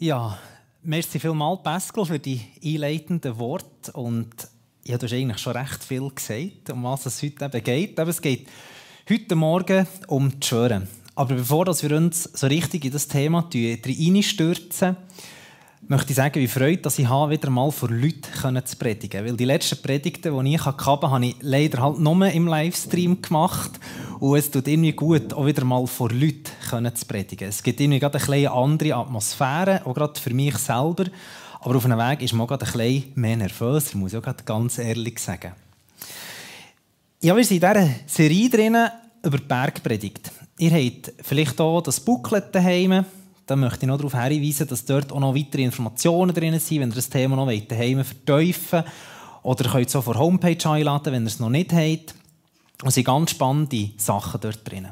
Ja, 0.00 0.38
merci 0.84 1.18
vielmals, 1.18 1.64
Pascal, 1.64 2.04
für 2.04 2.20
die 2.20 2.40
einleitenden 2.64 3.36
Worte. 3.36 3.90
Und 3.94 4.30
ja, 4.84 4.96
du 4.96 5.06
hast 5.06 5.12
eigentlich 5.12 5.38
schon 5.38 5.56
recht 5.56 5.82
viel 5.82 6.08
gesagt, 6.08 6.70
um 6.70 6.84
was 6.84 7.06
es 7.06 7.20
heute 7.20 7.46
eben 7.46 7.64
geht. 7.64 7.98
Aber 7.98 8.10
es 8.10 8.22
geht 8.22 8.46
heute 9.10 9.34
Morgen 9.34 9.88
um 10.06 10.38
die 10.38 10.46
Schwören. 10.46 10.86
Aber 11.16 11.34
bevor 11.34 11.66
wir 11.66 11.96
uns 11.96 12.22
so 12.32 12.46
richtig 12.46 12.84
in 12.84 12.92
das 12.92 13.08
Thema 13.08 13.48
reinstürzen, 13.52 14.96
möchte 15.88 16.10
ich 16.10 16.16
sagen, 16.16 16.40
wie 16.40 16.46
freut, 16.46 16.86
dass 16.86 17.00
ich 17.00 17.08
habe, 17.08 17.32
wieder 17.32 17.50
mal 17.50 17.72
vor 17.72 17.90
Leuten 17.90 18.64
zu 18.64 18.76
predigen 18.76 19.26
Weil 19.26 19.36
die 19.36 19.46
letzten 19.46 19.82
Predigten, 19.82 20.44
die 20.44 20.54
ich 20.54 20.64
hatte, 20.64 21.10
habe 21.10 21.26
ich 21.26 21.34
leider 21.40 21.82
halt 21.82 21.98
nur 21.98 22.24
im 22.30 22.46
Livestream 22.46 23.20
gemacht. 23.20 23.80
Und 24.20 24.36
es 24.36 24.50
tut 24.50 24.66
irgendwie 24.66 24.92
gut, 24.92 25.32
auch 25.32 25.46
wieder 25.46 25.64
mal 25.64 25.86
vor 25.86 26.10
Leuten 26.10 26.94
zu 26.94 27.06
predigen. 27.06 27.48
Es 27.48 27.62
gibt 27.62 27.80
irgendwie 27.80 28.00
gerade 28.00 28.20
eine 28.20 28.50
andere 28.50 28.94
Atmosphäre, 28.94 29.82
auch 29.84 29.94
gerade 29.94 30.18
für 30.20 30.34
mich 30.34 30.56
selber. 30.58 31.04
Aber 31.60 31.76
auf 31.76 31.84
einem 31.84 31.98
Weg 31.98 32.22
ist 32.22 32.32
man 32.32 32.42
auch 32.42 32.48
gerade 32.48 32.66
ein 32.66 33.04
mehr 33.14 33.36
nervös, 33.36 33.94
muss 33.94 34.12
ich 34.12 34.18
auch 34.18 34.44
ganz 34.44 34.78
ehrlich 34.78 35.18
sagen. 35.18 35.52
Ja, 37.20 37.36
wir 37.36 37.44
sind 37.44 37.62
in 37.62 37.72
dieser 37.72 37.88
Serie 38.06 38.48
drinnen 38.48 38.88
über 39.24 39.38
die 39.38 39.44
Bergpredigt. 39.44 40.30
Ihr 40.58 40.70
habt 40.70 41.12
vielleicht 41.22 41.60
auch 41.60 41.80
das 41.80 42.00
Booklet 42.00 42.54
daheim 42.54 43.04
dann 43.48 43.60
möchte 43.60 43.80
ich 43.80 43.88
noch 43.88 43.96
darauf 43.96 44.12
hinweisen, 44.12 44.68
dass 44.68 44.84
dort 44.84 45.10
auch 45.10 45.20
noch 45.20 45.34
weitere 45.34 45.62
Informationen 45.62 46.34
drin 46.34 46.58
sind, 46.60 46.80
wenn 46.80 46.90
ihr 46.90 46.94
das 46.94 47.08
Thema 47.08 47.34
noch 47.34 47.50
daheim 47.50 48.04
vertiefen 48.04 48.84
wollt. 48.84 48.86
Oder 49.42 49.70
könnt 49.70 49.88
es 49.88 49.96
auch 49.96 50.04
vor 50.04 50.18
Homepage 50.18 50.70
einladen, 50.70 51.12
wenn 51.12 51.22
ihr 51.22 51.28
es 51.28 51.40
noch 51.40 51.48
nicht 51.48 51.72
habt. 51.72 52.14
Es 52.84 52.94
sind 52.94 53.04
ganz 53.04 53.32
spannende 53.32 53.90
Sachen 53.96 54.40
dort 54.40 54.70
drin. 54.70 54.88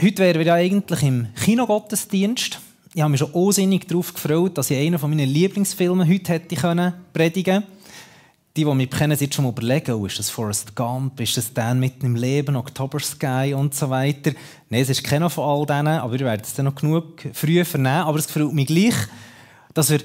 Heute 0.00 0.22
wären 0.22 0.38
wir 0.38 0.46
ja 0.46 0.54
eigentlich 0.54 1.02
im 1.02 1.28
Kinogottesdienst. 1.34 2.58
Ich 2.94 3.00
habe 3.00 3.10
mich 3.10 3.20
schon 3.20 3.32
unsinnig 3.32 3.86
darauf 3.86 4.14
gefreut, 4.14 4.56
dass 4.56 4.70
ich 4.70 4.78
einen 4.78 5.00
meiner 5.00 5.26
Lieblingsfilme 5.26 6.08
heute 6.08 6.32
hätte 6.32 6.56
predigen 7.12 7.62
können 7.62 7.80
die, 8.56 8.64
die 8.64 8.74
mich 8.74 8.90
kennen, 8.90 9.16
sich 9.16 9.32
schon 9.32 9.48
überlegen, 9.48 9.92
oh, 9.92 10.06
ist 10.06 10.18
das 10.18 10.28
Forrest 10.28 10.74
Gump, 10.74 11.20
ist 11.20 11.36
das 11.36 11.54
Dan 11.54 11.78
mitten 11.78 12.06
im 12.06 12.16
Leben, 12.16 12.56
October 12.56 12.98
Sky 12.98 13.54
und 13.56 13.74
so 13.74 13.88
weiter. 13.90 14.32
Nein, 14.68 14.82
es 14.82 14.90
ist 14.90 15.04
keiner 15.04 15.30
von 15.30 15.44
all 15.44 15.66
denen, 15.66 16.00
aber 16.00 16.12
wir 16.14 16.26
werden 16.26 16.42
es 16.44 16.54
dann 16.54 16.64
noch 16.64 16.74
genug 16.74 17.22
früh 17.32 17.64
vernehmen. 17.64 18.02
Aber 18.02 18.18
es 18.18 18.26
gefällt 18.26 18.52
mir 18.52 18.64
gleich, 18.64 18.94
dass 19.72 19.90
wir 19.90 20.00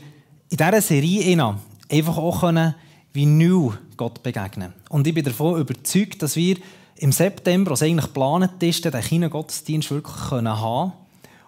in 0.50 0.58
dieser 0.58 0.82
Serie 0.82 1.56
einfach 1.92 2.18
auch 2.18 2.42
können, 2.42 2.76
wie 3.16 3.26
neu 3.26 3.72
Gott 3.96 4.22
begegnen 4.22 4.74
Und 4.90 5.08
ich 5.08 5.14
bin 5.14 5.24
davon 5.24 5.60
überzeugt, 5.60 6.22
dass 6.22 6.36
wir 6.36 6.58
im 6.98 7.12
September, 7.12 7.72
was 7.72 7.82
eigentlich 7.82 8.06
geplant 8.06 8.62
ist, 8.62 8.84
den 8.84 8.92
Kindergottesdienst 8.92 9.92
wirklich 9.92 10.16
haben 10.32 10.46
können. 10.46 10.92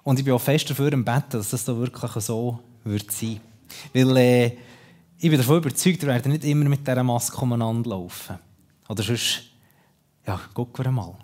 Und 0.04 0.20
ich 0.20 0.26
bin 0.26 0.34
auch 0.34 0.42
fest 0.42 0.70
dafür 0.70 0.92
im 0.94 1.04
Bett, 1.04 1.26
dass 1.32 1.50
das 1.50 1.66
da 1.66 1.78
wirklich 1.78 2.12
so 2.23 2.60
wird 2.86 3.12
sein. 3.12 3.42
Weil 3.94 4.18
äh, 4.18 4.45
ich 5.20 5.30
bin 5.30 5.38
davon 5.38 5.58
überzeugt, 5.58 6.02
wir 6.02 6.10
werden 6.10 6.32
nicht 6.32 6.45
immer 6.45 6.70
mit 6.70 6.88
dieser 6.88 7.04
Maske 7.04 7.42
umeinander 7.42 7.90
laufen. 7.90 8.40
Oder 8.88 9.04
sonst, 9.04 9.44
ja, 10.26 10.40
gucken 10.54 10.86
wir 10.86 10.92
mal. 10.92 11.16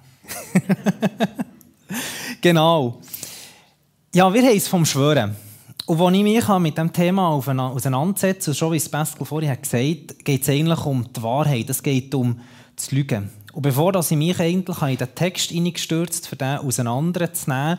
genau. 2.42 3.00
Ja, 4.14 4.34
wir 4.34 4.42
haben 4.42 4.58
es 4.58 4.68
vom 4.68 4.86
Schwören. 4.86 5.36
Und 5.86 6.00
als 6.00 6.16
ich 6.16 6.24
mich 6.24 6.48
mit 6.60 6.78
diesem 6.78 6.94
Thema 6.94 7.30
auseinandersetze, 7.30 8.54
schon 8.54 8.72
wie 8.72 8.78
es 8.78 8.88
Pascal 8.88 9.26
vorhin 9.26 9.58
gesagt 9.62 9.74
hat, 9.74 10.26
geht 10.26 10.42
es 10.42 10.50
eigentlich 10.50 10.86
um 10.86 11.12
die 11.12 11.22
Wahrheit. 11.22 11.70
Es 11.70 11.84
geht 11.84 12.16
um 12.16 12.40
das 12.76 12.92
Lügen. 12.92 13.30
Und 13.52 13.62
bevor 13.64 13.94
ich 13.94 14.12
mich 14.12 14.40
eigentlich 14.40 14.82
in 14.82 14.98
den 14.98 15.16
Text 15.16 15.52
hineingestürzt 15.52 16.28
für 16.28 16.38
den 16.38 16.58
auseinanderzunehmen, 16.58 17.78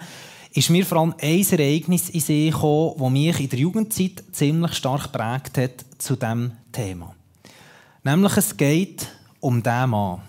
ist 0.53 0.71
mir 0.71 0.87
vor 0.87 0.99
allem 0.99 1.15
ein 1.21 1.47
Ereignis 1.51 2.11
in 2.11 2.21
See 2.21 2.51
gekommen, 2.51 2.95
das 2.99 3.11
mich 3.11 3.41
in 3.41 3.49
der 3.49 3.59
Jugendzeit 3.59 4.23
ziemlich 4.33 4.75
stark 4.75 5.05
geprägt 5.05 5.59
hat 5.59 5.85
zu 5.99 6.15
diesem 6.15 6.53
Thema. 6.71 7.15
Nämlich 8.05 8.37
es 8.37 8.57
geht 8.57 9.09
um 9.41 9.63
diesen 9.63 9.91
Mann. 9.91 10.21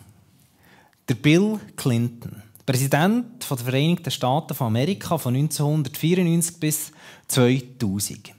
Der 1.08 1.16
Bill 1.16 1.59
Clinton. 1.75 2.41
Präsident 2.66 3.48
der 3.50 3.58
Vereinigten 3.58 4.12
Staaten 4.12 4.56
von 4.56 4.68
Amerika 4.68 5.18
von 5.18 5.36
1994 5.36 6.59
bis 6.59 6.92
2000. 7.28 8.31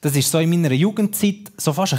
Das 0.00 0.14
war 0.14 0.22
so 0.22 0.38
in 0.38 0.50
meiner 0.50 0.72
Jugendzeit 0.72 1.52
so 1.56 1.72
fast 1.72 1.94
ein 1.94 1.98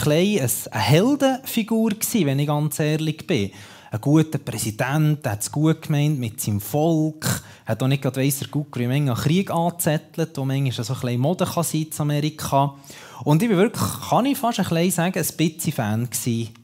eine 0.72 0.82
Heldenfigur 0.82 1.92
wenn 2.26 2.40
ich 2.40 2.48
ganz 2.48 2.80
ehrlich 2.80 3.28
bin 3.28 3.52
ein 3.92 4.02
guter 4.02 4.38
Präsident, 4.38 5.24
der 5.24 5.34
hat 5.34 5.42
es 5.42 5.52
gut 5.52 5.84
gemeint 5.84 6.20
mit 6.20 6.42
seinem 6.42 6.60
Volk, 6.60 7.42
hat 7.66 7.82
auch 7.82 7.88
nicht 7.88 8.02
gerade 8.02 8.22
weiss 8.22 8.40
der 8.40 8.50
Gucker 8.50 8.80
wie 8.80 8.88
Menge 8.88 9.14
Krieg 9.14 9.52
angezettelt, 9.52 10.38
wo 10.38 10.46
manchmal 10.46 10.72
so 10.72 10.94
ein 10.94 11.00
bisschen 11.00 11.22
Mode 11.22 11.46
kann 11.46 11.64
sein 11.64 11.88
in 11.92 12.00
Amerika. 12.00 12.76
Und 13.24 13.42
ich 13.42 13.50
war 13.50 13.58
wirklich, 13.58 14.10
kann 14.10 14.26
ich 14.26 14.38
fast 14.38 14.60
ein 14.60 14.66
bisschen 14.66 14.92
sagen, 14.92 15.20
ein 15.20 15.38
bisschen 15.38 15.74
Fan 15.74 16.10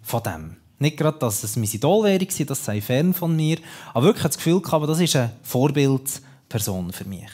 von 0.02 0.24
dem. 0.24 0.63
Nicht 0.84 0.98
gerade, 0.98 1.18
dass 1.18 1.46
es 1.46 1.56
mein 1.56 1.70
Idol 1.72 2.04
wäre, 2.04 2.26
das 2.26 2.66
sei 2.66 2.82
fern 2.82 3.14
von 3.14 3.34
mir, 3.34 3.58
aber 3.94 4.08
wirklich 4.08 4.24
das 4.26 4.36
Gefühl 4.36 4.60
gehabt, 4.60 4.90
das 4.90 5.00
ist 5.00 5.16
eine 5.16 5.32
Vorbildperson 5.42 6.92
für 6.92 7.06
mich. 7.06 7.30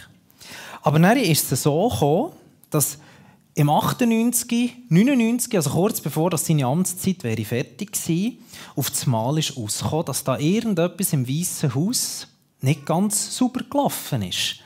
Aber 0.83 0.99
dann 0.99 1.17
ist 1.17 1.51
es 1.51 1.63
so 1.63 1.89
gekommen, 1.89 2.33
dass 2.69 2.99
im 3.55 3.71
98, 3.71 4.73
99, 4.89 5.55
also 5.55 5.71
kurz 5.71 5.99
bevor 5.99 6.29
das 6.29 6.45
seine 6.45 6.67
Amtszeit 6.67 7.23
wäre 7.23 7.43
fertig 7.43 7.89
war, 8.07 8.31
auf 8.75 8.91
das 8.91 9.07
Mal 9.07 9.39
ist 9.39 9.57
ausgekommen, 9.57 10.05
dass 10.05 10.23
da 10.23 10.37
irgendetwas 10.37 11.13
im 11.13 11.27
Weißen 11.27 11.73
Haus 11.73 12.27
nicht 12.61 12.85
ganz 12.85 13.35
super 13.35 13.63
gelaufen 13.67 14.21
ist. 14.21 14.57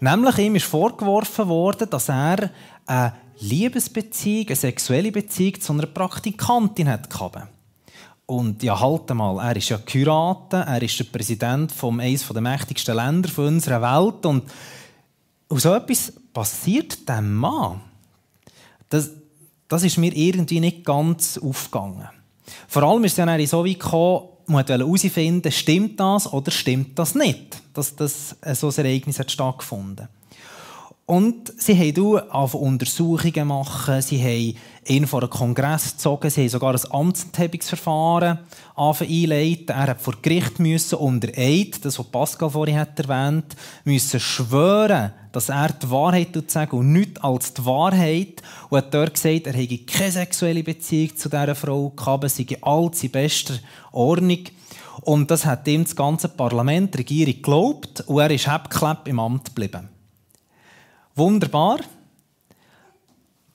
Nämlich 0.00 0.38
ihm 0.38 0.56
ist 0.56 0.64
vorgeworfen 0.64 1.46
worden, 1.46 1.88
dass 1.88 2.08
er 2.08 2.50
eine 2.86 3.14
Liebesbeziehung, 3.38 4.48
eine 4.48 4.56
sexuelle 4.56 5.12
Beziehung 5.12 5.60
zu 5.60 5.72
einer 5.74 5.86
Praktikantin 5.86 6.88
hat 6.88 7.08
gehabt. 7.08 7.51
Und 8.26 8.62
ja, 8.62 8.78
halt 8.78 9.12
mal, 9.14 9.38
er 9.38 9.56
ist 9.56 9.68
ja 9.68 9.78
geheiratet, 9.84 10.66
er 10.66 10.82
ist 10.82 10.98
der 10.98 11.04
Präsident 11.04 11.72
von 11.72 12.00
eines 12.00 12.26
der 12.26 12.40
mächtigsten 12.40 12.96
Länder 12.96 13.30
unserer 13.38 13.82
Welt. 13.82 14.24
Und 14.26 14.44
so 15.50 15.74
etwas 15.74 16.12
passiert 16.32 17.08
dem 17.08 17.34
Mann. 17.34 17.80
Das, 18.88 19.10
das 19.68 19.82
ist 19.82 19.98
mir 19.98 20.14
irgendwie 20.16 20.60
nicht 20.60 20.84
ganz 20.84 21.38
aufgegangen. 21.38 22.08
Vor 22.68 22.82
allem 22.82 23.04
ist 23.04 23.12
es 23.12 23.18
ja 23.18 23.46
so 23.46 23.64
weit 23.64 23.80
gekommen, 23.80 24.28
man 24.46 24.56
wollte 24.56 24.78
herausfinden, 24.78 25.52
stimmt 25.52 26.00
das 26.00 26.32
oder 26.32 26.50
stimmt 26.50 26.98
das 26.98 27.14
nicht, 27.14 27.62
dass 27.74 27.94
das, 27.94 28.36
so 28.54 28.68
ein 28.68 28.74
Ereignis 28.84 29.18
hat 29.18 29.30
stattgefunden 29.30 30.08
Und 31.12 31.52
sie 31.58 31.76
haben 31.76 32.54
Untersuchungen 32.54 33.46
machen, 33.46 34.00
sie 34.00 34.18
haben 34.18 34.56
ihn 34.86 35.06
vor 35.06 35.20
einen 35.20 35.28
Kongress 35.28 35.92
gezogen, 35.92 36.30
sie 36.30 36.40
haben 36.40 36.48
sogar 36.48 36.72
ein 36.72 36.90
Amtsenthebungsverfahren 36.90 38.38
einleiten. 38.74 39.68
Er 39.68 39.88
hat 39.88 40.00
vor 40.00 40.14
Gericht 40.22 40.58
müssen 40.58 40.94
unter 40.94 41.28
Eid, 41.36 41.84
das 41.84 41.98
was 41.98 42.06
Pascal 42.06 42.48
vorhin 42.48 42.78
hat 42.78 42.98
erwähnt, 42.98 43.56
müssen 43.84 44.20
schwören, 44.20 45.12
dass 45.32 45.50
er 45.50 45.68
die 45.68 45.90
Wahrheit 45.90 46.28
sagt 46.50 46.72
und 46.72 46.94
nicht 46.94 47.22
als 47.22 47.52
die 47.52 47.66
Wahrheit. 47.66 48.42
Und 48.70 48.78
hat 48.78 48.94
dort 48.94 49.12
gesagt, 49.12 49.48
er 49.48 49.52
hätte 49.52 49.84
keine 49.84 50.12
sexuelle 50.12 50.62
Beziehung 50.62 51.14
zu 51.14 51.28
dieser 51.28 51.54
Frau 51.54 51.90
gehabt, 51.90 52.30
sie 52.30 52.46
sei 52.48 52.56
alles 52.62 53.04
in 53.04 53.10
bester 53.10 53.58
Ordnung. 53.90 54.44
Und 55.02 55.30
das 55.30 55.44
hat 55.44 55.68
ihm 55.68 55.84
das 55.84 55.94
ganze 55.94 56.30
Parlament, 56.30 56.94
die 56.94 56.98
Regierung 57.00 57.34
geglaubt 57.34 58.00
und 58.06 58.18
er 58.18 58.30
ist 58.30 58.50
hebklepp 58.50 59.06
im 59.08 59.20
Amt 59.20 59.54
geblieben. 59.54 59.90
Wunderbar. 61.14 61.80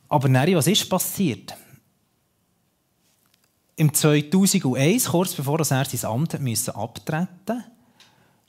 Aber 0.10 0.30
Neri, 0.30 0.56
was 0.56 0.68
ist 0.68 0.90
passiert? 0.90 1.54
Im 3.76 3.94
2001, 3.94 5.10
kurz 5.10 5.34
bevor 5.34 5.60
er 5.60 5.66
sein 5.66 5.86
Amt 6.04 6.34
abtreten 6.34 6.46
musste, 6.46 7.64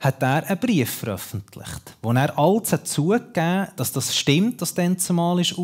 hat 0.00 0.22
er 0.22 0.46
einen 0.46 0.58
Brief 0.58 0.90
veröffentlicht, 0.90 1.96
wo 2.00 2.12
er 2.12 2.38
alles 2.38 2.74
zugegeben 2.84 3.60
hat, 3.62 3.78
dass 3.78 3.92
das 3.92 4.16
stimmt, 4.16 4.62
dass 4.62 4.74
dann 4.74 4.98
zumal 4.98 5.40
ist 5.40 5.56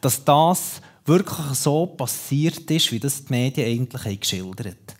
dass 0.00 0.24
das 0.24 0.80
wirklich 1.04 1.54
so 1.54 1.86
passiert 1.86 2.70
ist, 2.70 2.92
wie 2.92 2.98
das 2.98 3.24
die 3.24 3.32
Medien 3.32 3.66
eigentlich 3.66 4.20
geschildert 4.20 4.66
haben. 4.66 4.97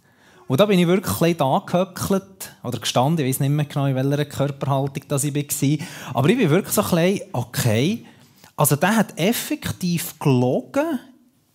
Und 0.49 0.61
da 0.61 0.67
bin 0.67 0.79
ich 0.79 0.87
wirklich 0.87 1.37
da 1.37 1.63
gehöckelt 1.65 2.57
oder 2.65 2.79
gestanden, 2.79 3.25
ich 3.25 3.35
weiß 3.35 3.41
nicht 3.41 3.51
mehr 3.51 3.67
genau, 3.67 3.85
in 3.85 3.95
welcher 3.95 4.25
Körperhaltung 4.25 5.05
das 5.07 5.25
ich 5.25 5.35
war. 5.35 5.87
Aber 6.15 6.29
ich 6.31 6.39
bin 6.39 6.49
wirklich 6.49 6.75
so 6.75 6.83
ein 6.83 6.89
bisschen, 6.89 7.29
okay, 7.33 8.07
also 8.57 8.75
der 8.75 8.97
hat 8.97 9.19
effektiv 9.19 10.19
gelogen, 10.19 10.99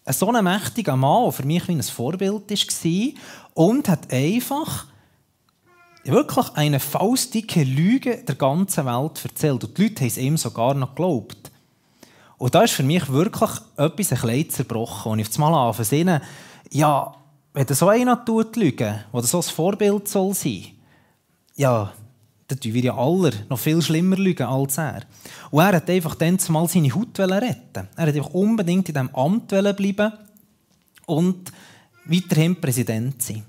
so 0.06 0.32
ein 0.32 0.44
mächtiger 0.44 0.96
Mann, 0.96 1.24
der 1.24 1.32
für 1.32 1.46
mich 1.46 1.68
wie 1.68 1.74
ein 1.74 1.82
Vorbild 1.82 2.52
war, 2.52 3.12
und 3.56 3.90
hat 3.90 4.14
einfach 4.14 4.86
wirklich 6.04 6.50
eine 6.54 6.80
faustdicke 6.80 7.64
Lüge 7.64 8.24
der 8.24 8.36
ganzen 8.36 8.86
Welt 8.86 9.24
erzählt. 9.24 9.64
Und 9.64 9.78
die 9.78 9.84
Leute 9.84 10.02
haben 10.02 10.08
es 10.08 10.18
ihm 10.18 10.38
sogar 10.38 10.76
noch 10.76 10.90
geglaubt. 10.90 11.52
Und 12.38 12.54
da 12.54 12.62
ist 12.62 12.74
für 12.74 12.84
mich 12.84 13.10
wirklich 13.10 13.52
etwas 13.78 13.88
ein 13.88 13.96
bisschen 13.96 14.50
zerbrochen. 14.50 15.14
Und 15.14 15.20
ich 15.20 15.30
auf 15.30 15.36
einmal 15.36 15.70
anfange 15.70 16.22
ja, 16.72 17.14
wenn 17.54 17.68
so 17.68 17.88
einer 17.88 18.24
tut, 18.26 18.56
lügen, 18.56 19.04
der 19.14 19.24
so 19.24 19.38
ein 19.38 19.44
Vorbild 19.44 20.08
soll 20.08 20.34
sein, 20.34 20.66
ja, 21.56 21.94
dann 22.48 22.60
tun 22.60 22.74
wir 22.74 22.82
ja 22.82 22.98
alle 22.98 23.32
noch 23.48 23.60
viel 23.60 23.82
schlimmer 23.82 24.18
lügen 24.18 24.48
als 24.48 24.78
er. 24.78 25.04
Und 25.52 25.62
er 25.62 25.76
hat 25.76 25.90
einfach 25.90 26.16
dann 26.16 26.40
zumal 26.40 26.68
seine 26.68 26.94
Haut 26.94 27.18
retten 27.20 27.88
Er 27.96 28.08
einfach 28.08 28.34
unbedingt 28.34 28.90
in 28.90 28.96
diesem 28.96 29.16
Amt 29.16 29.48
bleiben 29.48 30.14
und 31.06 31.52
weiterhin 32.06 32.60
Präsident 32.60 33.22
sein. 33.22 33.44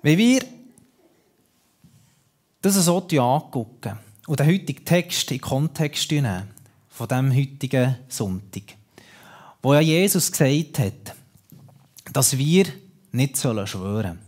Wenn 0.00 0.18
wir 0.18 0.44
das 2.60 2.74
so 2.74 2.98
angucken 2.98 3.98
und 4.26 4.40
den 4.40 4.46
heutigen 4.46 4.84
Text 4.84 5.30
in 5.30 5.38
den 5.38 5.42
Kontext 5.42 6.10
nehmen, 6.10 6.50
von 6.88 7.08
diesem 7.08 7.34
heutigen 7.34 7.96
Sonntag, 8.08 8.76
wo 9.64 9.72
ja 9.72 9.80
Jesus 9.80 10.30
gesagt 10.30 10.78
hat, 10.78 11.16
dass 12.12 12.36
wir 12.36 12.66
nicht 13.12 13.38
schwören 13.38 13.66
sollen, 13.66 14.18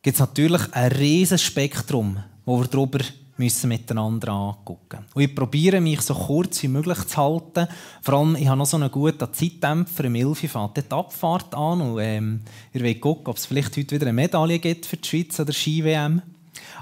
gibt 0.00 0.14
es 0.14 0.20
natürlich 0.20 0.72
ein 0.72 0.90
riesiges 0.90 1.42
Spektrum, 1.42 2.16
wo 2.46 2.60
wir 2.60 2.66
darüber 2.66 3.00
müssen 3.36 3.68
miteinander 3.68 4.32
angucken. 4.32 5.04
Und 5.12 5.22
ich 5.22 5.34
probiere 5.34 5.82
mich 5.82 6.00
so 6.00 6.14
kurz 6.14 6.62
wie 6.62 6.68
möglich 6.68 6.98
zu 7.04 7.16
halten. 7.18 7.68
Vor 8.00 8.14
allem, 8.14 8.36
ich 8.36 8.48
habe 8.48 8.56
noch 8.56 8.66
so 8.66 8.78
einen 8.78 8.90
guten 8.90 9.32
Zeitdämpfer. 9.32 10.04
Im 10.04 10.14
Ilfi 10.14 10.48
fängt 10.48 10.78
die 10.78 10.90
Abfahrt 10.90 11.54
an. 11.54 11.82
Und, 11.82 12.00
ähm, 12.00 12.40
ihr 12.72 12.82
wollt 12.82 13.00
gucken, 13.02 13.26
ob 13.26 13.36
es 13.36 13.44
vielleicht 13.44 13.76
heute 13.76 13.96
wieder 13.96 14.06
eine 14.06 14.14
Medaille 14.14 14.60
gibt 14.60 14.86
für 14.86 14.96
die 14.96 15.06
Schweiz 15.06 15.38
oder 15.40 15.52
Ski-WM. 15.52 16.22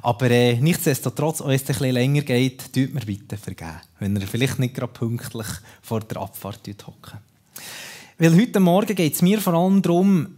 Aber 0.02 0.30
äh, 0.30 0.56
nichtsdestotrotz, 0.56 1.40
wenn 1.40 1.52
es 1.52 1.62
bisschen 1.62 1.92
länger 1.92 2.22
geht, 2.22 2.72
tut 2.72 2.92
mir 2.92 3.00
bitte 3.00 3.36
vergeben, 3.36 3.80
wenn 4.00 4.16
ihr 4.16 4.26
vielleicht 4.26 4.58
nicht 4.58 4.74
gerade 4.74 4.92
pünktlich 4.92 5.46
vor 5.80 6.00
der 6.00 6.22
Abfahrt 6.22 6.66
hocken. 6.86 7.20
Weil 8.18 8.36
heute 8.36 8.60
Morgen 8.60 8.96
geht 8.96 9.14
es 9.14 9.22
mir 9.22 9.40
vor 9.40 9.54
allem 9.54 9.80
darum, 9.80 10.28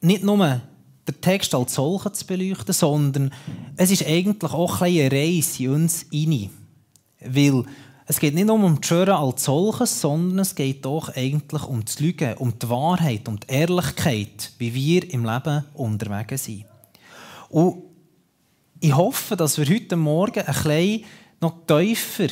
nicht 0.00 0.24
nur 0.24 0.60
den 1.08 1.20
Text 1.20 1.54
als 1.54 1.74
solchen 1.74 2.14
zu 2.14 2.26
beleuchten, 2.26 2.74
sondern 2.74 3.32
es 3.76 3.92
ist 3.92 4.06
eigentlich 4.06 4.52
auch 4.52 4.82
ein 4.82 4.98
eine 4.98 5.12
Reise 5.12 5.62
in 5.62 5.70
uns 5.70 6.06
hinein. 6.10 6.50
Weil 7.20 7.64
es 8.06 8.18
geht 8.18 8.34
nicht 8.34 8.46
nur 8.46 8.56
um 8.56 8.80
die 8.80 8.86
Schwören 8.86 9.14
als 9.14 9.44
solches, 9.44 10.00
sondern 10.00 10.40
es 10.40 10.54
geht 10.54 10.84
doch 10.84 11.14
eigentlich 11.14 11.62
um 11.64 11.84
das 11.84 12.00
Lügen, 12.00 12.34
um 12.34 12.58
die 12.58 12.68
Wahrheit, 12.68 13.28
um 13.28 13.38
die 13.38 13.52
Ehrlichkeit, 13.52 14.52
wie 14.58 14.74
wir 14.74 15.12
im 15.12 15.24
Leben 15.24 15.64
unterwegs 15.74 16.44
sind. 16.44 16.64
Und 17.48 17.82
ich 18.80 18.94
hoffe, 18.94 19.36
dass 19.36 19.58
wir 19.58 19.66
heute 19.66 19.96
Morgen 19.96 20.40
ein 20.40 20.54
bisschen 20.54 21.04
noch 21.40 21.66
tiefer 21.66 22.28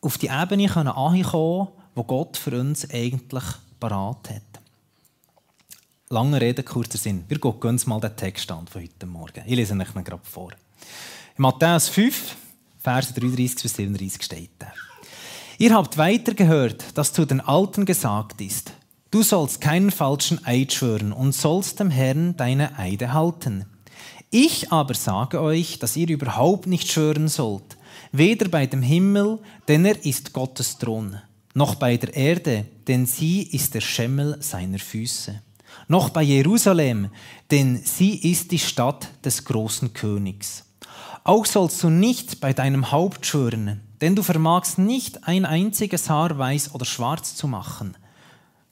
auf 0.00 0.18
die 0.18 0.28
Ebene 0.28 0.74
ankommen 0.76 1.22
können, 1.22 1.68
wo 1.94 2.04
Gott 2.04 2.36
für 2.36 2.58
uns 2.60 2.88
eigentlich 2.90 3.44
parat 3.80 4.30
hat. 4.30 4.42
Lange 6.10 6.40
Rede, 6.40 6.62
kurzer 6.62 6.98
Sinn. 6.98 7.24
Wir 7.28 7.38
gucken 7.38 7.70
uns 7.70 7.86
mal 7.86 8.00
den 8.00 8.14
Text 8.14 8.50
an 8.52 8.66
von 8.66 8.82
heute 8.82 9.06
Morgen. 9.06 9.42
Ich 9.46 9.56
lese 9.56 9.74
euch 9.74 9.94
gerade 9.94 10.20
vor. 10.22 10.52
In 11.36 11.42
Matthäus 11.42 11.88
5, 11.88 12.36
Verse 12.78 13.14
33 13.14 13.62
bis 13.62 13.74
37 13.74 14.22
steht 14.22 14.50
da. 14.58 14.72
Ihr 15.58 15.74
habt 15.74 15.96
weiter 15.96 16.34
gehört, 16.34 16.98
dass 16.98 17.12
zu 17.12 17.24
den 17.24 17.40
Alten 17.40 17.86
gesagt 17.86 18.40
ist, 18.40 18.72
du 19.10 19.22
sollst 19.22 19.60
keinen 19.60 19.90
falschen 19.90 20.44
Eid 20.44 20.72
schwören 20.72 21.12
und 21.12 21.32
sollst 21.32 21.80
dem 21.80 21.90
Herrn 21.90 22.36
deine 22.36 22.78
Eide 22.78 23.12
halten. 23.12 23.64
Ich 24.36 24.72
aber 24.72 24.94
sage 24.94 25.40
euch, 25.40 25.78
dass 25.78 25.96
ihr 25.96 26.08
überhaupt 26.08 26.66
nicht 26.66 26.90
schwören 26.90 27.28
sollt, 27.28 27.76
weder 28.10 28.48
bei 28.48 28.66
dem 28.66 28.82
Himmel, 28.82 29.38
denn 29.68 29.84
er 29.84 30.04
ist 30.04 30.32
Gottes 30.32 30.76
Thron, 30.76 31.20
noch 31.54 31.76
bei 31.76 31.96
der 31.96 32.12
Erde, 32.16 32.64
denn 32.88 33.06
sie 33.06 33.44
ist 33.44 33.74
der 33.74 33.80
Schemmel 33.80 34.36
seiner 34.40 34.80
Füße, 34.80 35.40
noch 35.86 36.10
bei 36.10 36.22
Jerusalem, 36.22 37.10
denn 37.52 37.80
sie 37.84 38.16
ist 38.28 38.50
die 38.50 38.58
Stadt 38.58 39.06
des 39.24 39.44
großen 39.44 39.92
Königs. 39.94 40.64
Auch 41.22 41.46
sollst 41.46 41.80
du 41.84 41.88
nicht 41.88 42.40
bei 42.40 42.52
deinem 42.52 42.90
Haupt 42.90 43.24
schwören, 43.24 43.82
denn 44.00 44.16
du 44.16 44.24
vermagst 44.24 44.78
nicht 44.78 45.28
ein 45.28 45.44
einziges 45.44 46.10
Haar 46.10 46.36
weiß 46.36 46.74
oder 46.74 46.84
schwarz 46.84 47.36
zu 47.36 47.46
machen. 47.46 47.96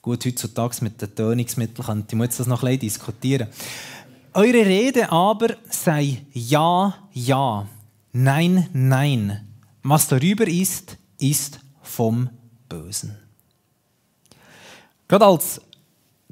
Gut, 0.02 0.26
heutzutage 0.26 0.78
mit 0.80 1.00
den 1.00 1.14
Tönungsmitteln 1.14 1.86
könnte 1.86 2.16
man 2.16 2.26
das 2.26 2.44
noch 2.48 2.64
ein 2.64 2.76
bisschen 2.76 2.80
diskutieren. 2.80 3.46
Eure 4.34 4.64
Rede 4.64 5.12
aber 5.12 5.56
sei 5.68 6.24
Ja, 6.32 6.94
Ja, 7.12 7.66
Nein, 8.12 8.66
Nein. 8.72 9.46
Was 9.82 10.08
darüber 10.08 10.46
ist, 10.46 10.96
ist 11.18 11.60
vom 11.82 12.30
Bösen. 12.66 13.14
Gerade 15.06 15.26
als 15.26 15.60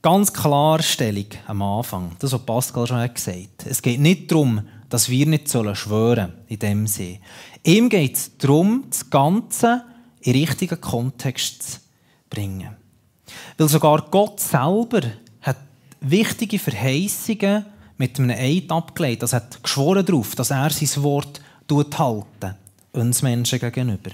ganz 0.01 0.33
Klarstellung 0.33 1.27
am 1.47 1.61
Anfang, 1.61 2.17
das, 2.21 2.33
was 2.33 2.47
Pascal 2.47 2.87
schon 2.87 3.15
gesagt 3.15 3.65
hat. 3.65 3.67
Es 3.67 3.83
geht 3.83 4.01
nicht 4.01 4.31
darum, 4.31 4.67
dass 4.89 5.11
wir 5.11 5.27
nicht 5.27 5.51
schwören 5.51 5.77
sollen, 5.77 6.33
in 6.49 6.59
dem 6.59 6.87
Sinne. 6.87 7.19
Ihm 7.65 7.91
geht 7.91 8.17
es 8.17 8.39
darum, 8.39 8.85
das 8.89 9.11
Ganze 9.11 9.85
in 10.21 10.33
den 10.33 10.45
richtigen 10.45 10.81
Kontext 10.81 11.63
zu 11.63 11.79
bringen. 12.31 12.75
Weil 13.59 13.69
sogar 13.69 14.07
Gott 14.11 14.41
selber 14.41 15.03
hat 15.43 15.59
wichtige 16.01 16.59
Verheißungen 16.59 17.67
mit 18.01 18.19
einem 18.19 18.31
Eid 18.31 18.73
abgelegt. 18.73 19.23
Das 19.23 19.35
hat 19.35 19.63
geschworen 19.63 20.05
darauf, 20.07 20.35
dass 20.35 20.51
er 20.51 20.71
sein 20.71 21.03
Wort 21.03 21.41
halten 21.71 22.55
uns 22.93 23.23
Menschen 23.23 23.59
gegenüber. 23.59 24.11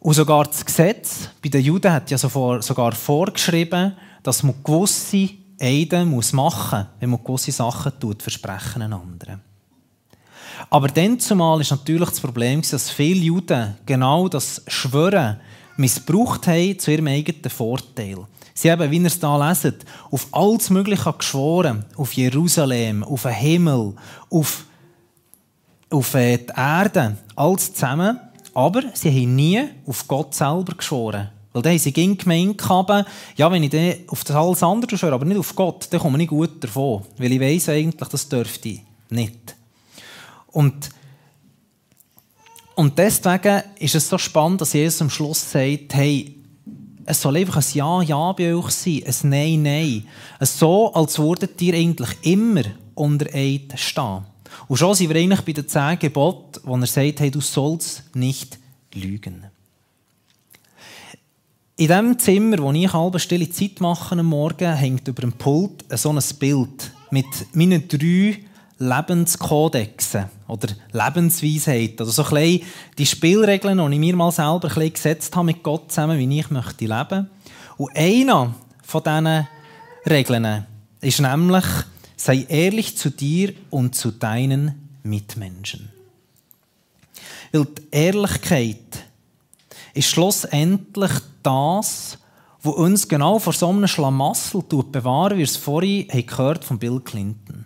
Und 0.00 0.14
sogar 0.14 0.44
das 0.44 0.64
Gesetz 0.64 1.30
bei 1.40 1.48
den 1.48 1.62
Juden 1.62 1.92
hat 1.92 2.10
ja 2.10 2.18
sogar 2.18 2.92
vorgeschrieben, 2.92 3.96
dass 4.24 4.42
man 4.42 4.56
gewisse 4.64 5.30
Eiden 5.60 6.10
muss 6.10 6.32
machen 6.32 6.80
muss, 6.80 6.88
wenn 6.98 7.10
man 7.10 7.24
gewisse 7.24 7.52
Sachen 7.52 7.92
tut, 8.00 8.20
versprechen 8.20 8.82
einander. 8.82 9.38
Aber 10.68 10.88
dann 10.88 11.20
zumal 11.20 11.60
ist 11.60 11.70
natürlich 11.70 12.10
das 12.10 12.20
Problem, 12.20 12.62
dass 12.68 12.90
viele 12.90 13.20
Juden 13.20 13.76
genau 13.86 14.28
das 14.28 14.62
Schwören 14.66 15.38
missbraucht 15.76 16.48
haben 16.48 16.78
zu 16.78 16.90
ihrem 16.90 17.06
eigenen 17.06 17.48
Vorteil. 17.48 18.26
Sie 18.56 18.72
haben, 18.72 18.90
wie 18.90 18.96
ihr 18.96 19.06
es 19.06 19.20
hier 19.20 19.38
leset, 19.38 19.84
auf 20.10 20.28
alles 20.32 20.70
Mögliche 20.70 21.12
geschworen. 21.12 21.84
Auf 21.94 22.14
Jerusalem, 22.14 23.04
auf 23.04 23.22
den 23.22 23.32
Himmel, 23.32 23.92
auf, 24.30 24.64
auf 25.90 26.14
äh, 26.14 26.38
die 26.38 26.52
Erde. 26.56 27.18
Alles 27.36 27.74
zusammen. 27.74 28.18
Aber 28.54 28.82
sie 28.94 29.10
haben 29.10 29.36
nie 29.36 29.62
auf 29.86 30.08
Gott 30.08 30.34
selber 30.34 30.74
geschworen. 30.74 31.28
Weil 31.52 31.62
dann 31.62 31.72
haben 31.72 31.78
sie 31.78 31.92
gemeint, 31.92 32.62
ja, 33.36 33.52
wenn 33.52 33.62
ich 33.62 34.08
auf 34.08 34.24
das 34.24 34.36
alles 34.36 34.62
andere 34.62 34.96
schwöre, 34.96 35.14
aber 35.14 35.26
nicht 35.26 35.38
auf 35.38 35.54
Gott, 35.54 35.88
dann 35.90 36.00
komme 36.00 36.16
ich 36.16 36.20
nicht 36.20 36.30
gut 36.30 36.64
davon. 36.64 37.02
Weil 37.18 37.32
ich 37.32 37.40
weiss 37.40 37.68
eigentlich, 37.68 38.08
das 38.08 38.26
dürfte 38.26 38.70
ich 38.70 38.82
nicht. 39.10 39.54
Und, 40.46 40.88
und 42.74 42.96
deswegen 42.96 43.62
ist 43.78 43.94
es 43.94 44.08
so 44.08 44.16
spannend, 44.16 44.62
dass 44.62 44.72
Jesus 44.72 45.02
am 45.02 45.10
Schluss 45.10 45.50
sagt, 45.50 45.92
hey, 45.92 46.35
es 47.06 47.22
soll 47.22 47.36
einfach 47.36 47.56
ein 47.56 47.64
Ja, 47.72 48.02
Ja 48.02 48.32
bei 48.32 48.54
euch 48.54 48.70
sein, 48.70 49.02
ein 49.06 49.30
Nein, 49.30 49.62
Nein. 49.62 50.06
So, 50.40 50.92
als 50.92 51.18
würdet 51.18 51.60
ihr 51.62 51.74
eigentlich 51.74 52.10
immer 52.22 52.62
unter 52.94 53.32
Eid 53.32 53.74
stehen. 53.76 54.24
Und 54.68 54.76
schon 54.76 54.94
sind 54.94 55.10
wir 55.10 55.20
eigentlich 55.20 55.42
bei 55.42 55.52
den 55.52 55.68
zehn 55.68 55.98
Geboten, 55.98 56.60
wo 56.64 56.76
er 56.76 56.86
sagt, 56.86 57.20
hey, 57.20 57.30
du 57.30 57.40
sollst 57.40 58.04
nicht 58.14 58.58
lügen. 58.92 59.46
In 61.76 61.88
dem 61.88 62.18
Zimmer, 62.18 62.58
wo 62.58 62.72
ich 62.72 62.92
halbe 62.92 63.20
stille 63.20 63.50
Zeit 63.50 63.80
mache 63.80 64.18
am 64.18 64.26
Morgen, 64.26 64.74
hängt 64.74 65.06
über 65.06 65.20
dem 65.20 65.32
Pult 65.32 65.84
so 65.90 66.10
ein 66.10 66.22
Bild 66.38 66.90
mit 67.10 67.26
meinen 67.54 67.86
drei 67.86 68.38
Lebenskodexen 68.78 70.26
oder 70.48 70.68
Lebensweisheit 70.92 72.00
oder 72.00 72.10
so 72.10 72.24
ein 72.24 72.30
bisschen 72.30 72.62
die 72.98 73.06
Spielregeln, 73.06 73.78
die 73.78 73.94
ich 73.94 74.00
mir 74.00 74.16
mal 74.16 74.32
selber 74.32 74.74
ein 74.76 74.92
gesetzt 74.92 75.34
habe 75.34 75.46
mit 75.46 75.62
Gott 75.62 75.90
zusammen, 75.90 76.18
wie 76.18 76.38
ich 76.38 76.50
möchte 76.50 76.84
leben. 76.84 77.30
Und 77.78 77.96
einer 77.96 78.54
von 78.82 79.02
diesen 79.02 79.48
Regeln 80.08 80.66
ist 81.00 81.20
nämlich, 81.20 81.64
sei 82.16 82.46
ehrlich 82.48 82.96
zu 82.96 83.10
dir 83.10 83.52
und 83.70 83.94
zu 83.94 84.10
deinen 84.10 84.88
Mitmenschen. 85.02 85.90
Weil 87.52 87.66
die 87.66 87.82
Ehrlichkeit 87.90 89.04
ist 89.94 90.08
schlussendlich 90.08 91.12
das, 91.42 92.18
was 92.62 92.74
uns 92.74 93.08
genau 93.08 93.38
vor 93.38 93.52
so 93.52 93.68
einem 93.68 93.86
Schlamassel 93.86 94.62
bewahren, 94.62 95.34
wie 95.34 95.38
wir 95.38 95.44
es 95.44 95.56
vorhin 95.56 96.08
gehört 96.08 96.64
von 96.64 96.78
Bill 96.78 97.00
Clinton. 97.00 97.65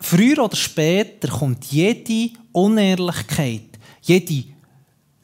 Früher 0.00 0.44
oder 0.44 0.56
später 0.56 1.28
kommt 1.28 1.64
jede 1.66 2.36
Unehrlichkeit, 2.52 3.78
jede 4.02 4.44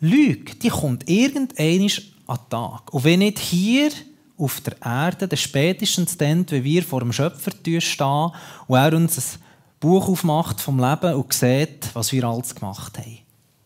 Lüge, 0.01 0.55
die 0.55 0.69
kommt 0.69 1.09
irgendwann 1.09 1.91
an 2.27 2.37
den 2.39 2.49
Tag. 2.49 2.95
Und 2.95 3.05
wenn 3.05 3.19
nicht 3.19 3.39
hier 3.39 3.91
auf 4.39 4.61
der 4.63 4.81
Erde, 4.83 5.29
dann 5.29 5.37
spätestens 5.37 6.17
dann, 6.17 6.51
wenn 6.51 6.65
wir 6.65 6.83
vor 6.83 7.01
dem 7.01 7.13
Schöpfer 7.13 7.51
stehen 7.81 8.31
und 8.67 8.77
er 8.77 8.95
uns 8.95 9.19
ein 9.19 9.41
Buch 9.81 10.09
aufmacht 10.09 10.61
vom 10.61 10.79
Leben 10.79 11.15
und 11.15 11.33
sieht, 11.33 11.91
was 11.95 12.13
wir 12.13 12.25
alles 12.25 12.55
gemacht 12.55 12.97
haben. 12.99 13.19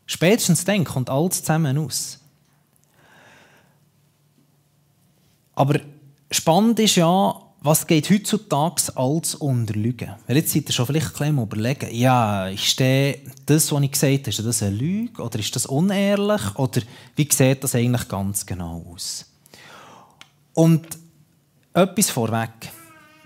Spätestens 0.07 0.65
dann 0.65 0.85
kommt 0.85 1.11
alles 1.11 1.41
zusammen 1.41 1.79
aus. 1.79 2.21
Aber 5.55 5.79
spannend 6.31 6.81
ist 6.81 6.97
ja, 6.97 7.41
was 7.65 7.87
geht 7.87 8.11
heutzutage 8.11 8.95
als 8.95 9.35
unter 9.37 9.73
Lügen? 9.73 10.11
Weil 10.27 10.37
jetzt 10.37 10.53
seid 10.53 10.69
ihr 10.69 10.75
schon 10.75 10.85
vielleicht 10.85 11.19
ein 11.23 11.39
überlegen, 11.39 11.95
ja, 11.95 12.47
ist 12.49 12.79
das, 12.79 13.73
was 13.73 13.83
ich 13.83 13.91
gesagt 13.91 14.19
habe, 14.19 14.31
ist 14.31 14.45
das 14.45 14.63
eine 14.63 14.77
Lüge 14.77 15.23
oder 15.23 15.39
ist 15.39 15.57
das 15.57 15.65
unehrlich 15.65 16.43
oder 16.57 16.83
wie 17.17 17.27
sieht 17.33 17.65
das 17.65 17.75
eigentlich 17.75 18.07
ganz 18.07 18.45
genau 18.45 18.85
aus? 18.93 19.25
Und 20.53 20.87
etwas 21.73 22.11
vorweg. 22.11 22.71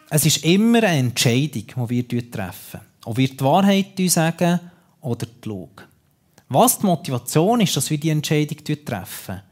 Es 0.08 0.24
ist 0.24 0.44
immer 0.44 0.84
eine 0.84 0.98
Entscheidung, 0.98 1.88
die 1.88 2.08
wir 2.08 2.30
treffen. 2.30 2.80
Ob 3.06 3.16
wir 3.16 3.28
die 3.28 3.40
Wahrheit 3.40 3.98
sagen 4.06 4.60
oder 5.00 5.26
die 5.26 5.48
Lüge. 5.48 5.82
Was 6.48 6.78
die 6.78 6.86
Motivation 6.86 7.60
ist, 7.60 7.76
dass 7.76 7.90
wir 7.90 7.98
die 7.98 8.10
Entscheidung 8.10 8.58
treffen, 8.84 9.42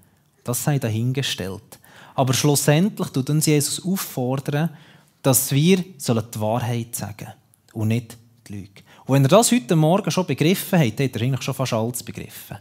das 0.45 0.63
sei 0.63 0.79
dahingestellt. 0.79 1.76
Aber 2.17 2.35
schlussendlich 2.35 3.09
tut 3.09 3.31
uns 3.31 3.47
Jesus 3.47 3.85
auffordern, 3.85 4.71
dass 5.23 5.53
wir 5.53 5.77
die 5.77 6.41
Wahrheit 6.41 6.97
sagen 6.97 7.29
und 7.73 7.89
nicht 7.89 8.17
die 8.49 8.55
Lüge. 8.55 8.83
Und 9.05 9.15
wenn 9.15 9.25
ihr 9.25 9.29
das 9.29 9.53
heute 9.53 9.77
Morgen 9.77 10.11
schon 10.11 10.27
begriffen 10.27 10.79
habt, 10.79 11.01
habt 11.01 11.17
ihr 11.17 11.23
eigentlich 11.23 11.43
schon 11.43 11.55
fast 11.55 11.73
alles 11.75 12.03
begriffen. 12.03 12.57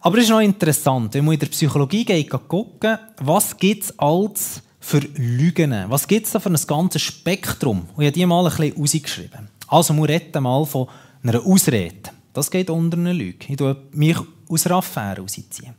Aber 0.00 0.18
es 0.18 0.24
ist 0.24 0.30
noch 0.30 0.40
interessant, 0.40 1.14
wenn 1.14 1.24
man 1.24 1.34
in 1.34 1.40
der 1.40 1.48
Psychologie 1.48 2.04
geht, 2.04 2.30
gucken, 2.30 2.96
was 3.18 3.56
gibt 3.56 3.84
es 3.84 3.98
als 3.98 4.62
für 4.78 5.00
Lügen? 5.16 5.74
Was 5.88 6.06
gibt 6.06 6.26
es 6.26 6.32
da 6.32 6.38
für 6.38 6.50
ein 6.50 6.66
ganzes 6.66 7.02
Spektrum? 7.02 7.88
Und 7.96 8.04
ich 8.04 8.06
habe 8.06 8.12
die 8.12 8.24
mal 8.24 8.46
ein 8.46 8.56
bisschen 8.56 8.80
rausgeschrieben. 8.80 9.48
Also, 9.66 9.94
wir 9.94 10.08
reden 10.08 10.42
mal 10.44 10.64
von 10.64 10.86
einer 11.24 11.44
Ausrede. 11.44 12.10
Das 12.32 12.50
geht 12.50 12.70
unter 12.70 12.96
einer 12.96 13.14
Lüge. 13.14 13.46
Ich 13.48 13.56
tue 13.56 13.76
mich 13.92 14.16
aus 14.48 14.66
einer 14.66 14.76
Affäre 14.76 15.22
rausziehen. 15.22 15.74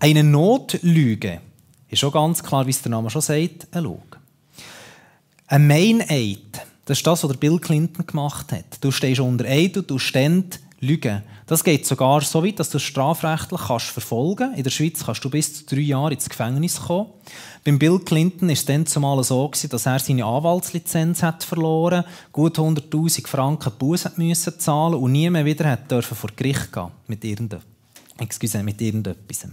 Eine 0.00 0.24
Notlüge 0.24 1.40
ist 1.92 1.98
schon 1.98 2.10
ganz 2.10 2.42
klar, 2.42 2.66
wie 2.66 2.70
es 2.70 2.82
der 2.82 2.90
Name 2.90 3.10
schon 3.10 3.20
sagt, 3.20 3.68
eine 3.70 3.82
Lüge. 3.82 4.00
Ein 5.46 5.66
Main-Aid, 5.66 6.62
das 6.86 6.98
ist 6.98 7.06
das, 7.06 7.22
was 7.22 7.36
Bill 7.36 7.58
Clinton 7.58 8.06
gemacht 8.06 8.50
hat. 8.52 8.64
Du 8.80 8.90
stehst 8.90 9.20
unter 9.20 9.44
Eid 9.44 9.76
und 9.76 9.90
du 9.90 9.98
stehst 9.98 10.60
lügen. 10.80 11.22
Das 11.46 11.62
geht 11.62 11.86
sogar 11.86 12.22
so 12.22 12.42
weit, 12.42 12.58
dass 12.58 12.70
du 12.70 12.78
strafrechtlich 12.78 13.60
kannst 13.68 13.86
verfolgen 13.86 14.36
kannst. 14.38 14.58
In 14.58 14.64
der 14.64 14.70
Schweiz 14.70 15.04
kannst 15.04 15.22
du 15.22 15.28
bis 15.30 15.54
zu 15.54 15.66
drei 15.66 15.82
Jahre 15.82 16.14
ins 16.14 16.28
Gefängnis 16.28 16.80
kommen. 16.80 17.10
Beim 17.64 17.78
Bill 17.78 17.98
Clinton 17.98 18.48
war 18.48 18.52
es 18.52 18.64
dann 18.64 18.86
zumal 18.86 19.22
so, 19.22 19.48
dass 19.48 19.86
er 19.86 19.98
seine 19.98 20.24
Anwaltslizenz 20.24 21.22
hat 21.22 21.44
verloren 21.44 22.04
gut 22.32 22.58
100'000 22.58 23.26
Franken 23.28 23.72
Buß 23.78 24.16
musste 24.16 24.56
zahlen 24.58 24.94
und 24.94 25.12
nie 25.12 25.28
mehr 25.30 25.44
wieder 25.44 25.70
hat 25.70 25.90
dürfen 25.90 26.16
vor 26.16 26.30
Gericht 26.34 26.72
gehen 26.72 26.88
mit 27.06 27.22
irgendetwas. 27.22 27.68
Excuse, 28.18 28.62
mit 28.62 28.80
irgendetwas. 28.80 29.46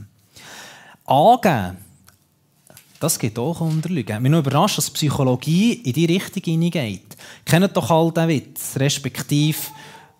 Angeben, 1.06 1.78
das 3.00 3.18
geht 3.18 3.40
auch 3.40 3.62
unter 3.62 3.90
Lügen. 3.90 4.18
Ich 4.18 4.24
bin 4.24 4.32
noch 4.32 4.40
überrascht, 4.40 4.78
dass 4.78 4.90
Psychologie 4.90 5.74
in 5.74 5.94
die 5.94 6.06
Richtung 6.06 6.44
hineingeht. 6.44 7.16
Kennt 7.46 7.76
doch 7.76 7.90
all 7.90 8.12
den 8.12 8.28
Witz, 8.28 8.76
respektive, 8.76 9.58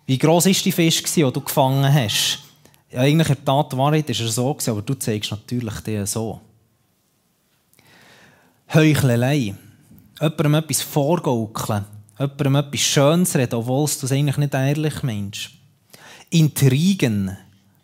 wie 0.06 0.18
gross 0.18 0.46
war 0.46 0.52
die 0.52 0.72
Fisch, 0.72 1.02
den 1.02 1.32
du 1.32 1.40
gefangen 1.40 1.92
hast? 1.92 2.40
Ja, 2.90 3.00
eigentlich 3.00 3.28
in 3.28 3.36
der 3.36 3.44
Tat 3.44 3.76
Wahrheit 3.76 4.08
er 4.08 4.14
so, 4.14 4.56
aber 4.66 4.82
du 4.82 4.94
zeigst 4.94 5.30
natürlich 5.30 5.80
den 5.80 6.06
so. 6.06 6.40
Heuchelei. 8.72 9.54
Jemandem 10.20 10.54
etwas 10.54 10.82
vorgaukeln. 10.82 11.84
Jemandem 12.18 12.56
etwas 12.56 12.80
Schönes 12.80 13.36
reden, 13.36 13.54
obwohl 13.54 13.86
du 13.86 14.06
es 14.06 14.12
eigentlich 14.12 14.36
nicht 14.36 14.54
ehrlich 14.54 15.02
meinst. 15.02 15.50
Intrigen. 16.30 17.36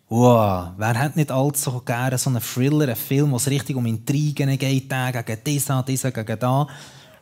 Wow, 0.09 0.69
wer 0.77 0.97
hat 0.97 1.17
nicht 1.17 1.31
allzu 1.31 1.81
gerne 1.81 2.17
so 2.17 2.29
einen 2.29 2.41
Thriller, 2.41 2.85
einen 2.85 2.95
Film, 2.95 3.31
wo 3.31 3.35
es 3.35 3.47
richtig 3.47 3.75
um 3.75 3.85
Intrigen 3.85 4.57
geht, 4.57 4.89
der 4.89 5.11
gegen 5.11 5.43
diesen, 5.43 5.83
diesen 5.83 6.13
gegen 6.13 6.39
da, 6.39 6.65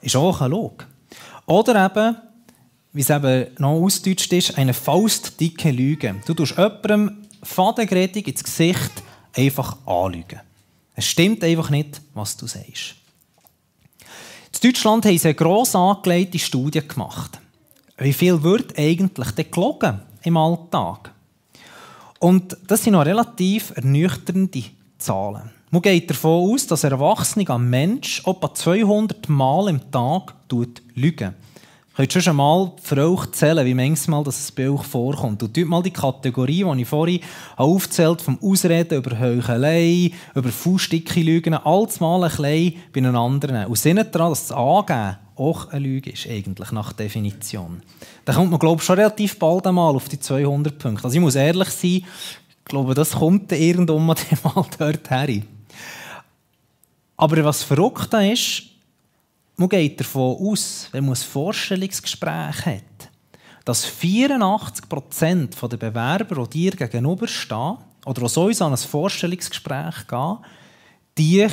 ist 0.01 0.15
auch 0.15 0.39
ein 0.42 0.51
Log. 0.51 0.86
Oder 1.48 1.84
eben, 1.86 2.15
wie 2.94 3.01
es 3.01 3.10
eben 3.10 3.48
noch 3.58 3.72
ausgedeutscht 3.72 4.32
ist, 4.34 4.58
eine 4.60 4.75
faustdicke 4.75 5.72
Lüge. 5.72 6.15
Du 6.27 6.36
tust 6.36 6.58
jemandem 6.58 7.25
fadengerätig 7.42 8.27
ins 8.27 8.44
Gesicht 8.44 8.92
einfach 9.36 9.77
anlügen. 9.88 10.42
Es 10.94 11.06
stimmt 11.06 11.44
einfach 11.44 11.72
nicht, 11.72 12.01
was 12.13 12.38
du 12.38 12.46
sagst. 12.46 12.96
In 14.54 14.72
Deutschland 14.72 15.06
haben 15.06 15.18
sie 15.18 15.27
eine 15.27 15.36
gross 15.36 15.75
angelegte 15.75 16.38
Studie 16.38 16.88
gemacht. 16.88 17.39
Wie 17.98 18.13
viel 18.13 18.44
wird 18.44 18.77
eigentlich 18.77 19.51
gelogen 19.51 20.01
im 20.22 20.38
Alltag? 20.38 21.14
Und 22.25 22.58
das 22.65 22.84
sind 22.84 22.94
noch 22.94 23.05
relativ 23.05 23.72
ernüchternde 23.75 24.63
Zahlen. 24.98 25.51
Man 25.70 25.84
geht 25.84 26.10
davon 26.10 26.51
aus, 26.51 26.65
dass 26.65 26.84
ein 26.84 26.91
Erwachsener 26.91 27.51
am 27.51 27.70
Mensch 27.70 28.24
etwa 28.25 28.51
200 28.51 29.29
Mal 29.29 29.70
im 29.70 29.91
Tag 29.91 30.34
lügen. 30.96 31.36
Könnt 31.96 32.14
ihr 32.14 32.22
schon 32.22 32.36
mal 32.36 32.74
für 32.82 33.10
euch 33.10 33.32
zählen, 33.32 33.66
wie 33.66 33.74
manchmal 33.74 34.22
das 34.25 34.52
bei 34.52 34.70
euch 34.70 34.84
vorkommt? 34.84 35.42
Und 35.42 35.54
tut 35.54 35.66
mal 35.66 35.82
die 35.82 35.92
Kategorie, 35.92 36.66
die 36.66 36.82
ich 36.82 36.88
vorhin 36.90 37.22
aufgezählt 37.56 38.22
vom 38.22 38.38
Ausreden 38.42 38.98
über 38.98 39.18
Heuchelei, 39.18 40.12
über 40.36 40.50
faustdicke 40.50 41.22
Lügen, 41.22 41.54
alles 41.54 42.02
mal 42.02 42.22
ein 42.22 42.30
bisschen 42.30 42.74
bei 42.92 42.98
einem 42.98 43.16
anderen. 43.16 43.68
Und 43.68 43.78
sinnet 43.78 44.14
daran, 44.14 44.32
dass 44.32 44.50
das 44.50 44.58
Angeben 44.58 45.16
auch 45.38 45.70
eine 45.70 45.86
Lüge 45.86 46.10
ist, 46.10 46.28
eigentlich, 46.28 46.74
nach 46.74 46.92
Definition. 46.92 47.82
Da 48.25 48.34
kommt 48.34 48.52
man, 48.52 48.60
glaube 48.60 48.82
ich, 48.82 48.86
schon 48.86 48.98
relativ 48.98 49.40
bald 49.40 49.66
einmal 49.66 49.96
auf 49.96 50.10
die 50.10 50.20
200 50.20 50.78
Punkte. 50.78 51.06
Also 51.06 51.16
ich 51.16 51.22
muss 51.22 51.36
ehrlich 51.36 51.70
sein, 51.70 51.92
ich 51.92 52.66
glaube, 52.66 52.94
das 52.94 53.12
kommt 53.12 53.54
irgendwann 53.54 54.06
mal 54.06 54.16
dort 54.78 55.10
her. 55.10 55.42
Aber 57.16 57.42
was 57.46 57.64
verrückt 57.64 58.14
ist, 58.16 58.64
man 59.57 59.69
geht 59.69 60.00
davon 60.00 60.38
aus, 60.38 60.89
wenn 60.91 61.05
man 61.05 61.13
ein 61.13 61.21
Vorstellungsgespräch 61.21 62.65
hat, 62.65 63.09
dass 63.63 63.85
84% 63.88 65.67
der 65.67 65.77
Bewerber, 65.77 66.47
die 66.47 66.69
dir 66.69 66.71
gegenüberstehen, 66.71 67.77
oder 68.05 68.21
die 68.21 68.29
so 68.29 68.50
in 68.50 68.62
ein 68.62 68.77
Vorstellungsgespräch 68.77 70.07
gehen, 70.07 70.38
dich 71.17 71.51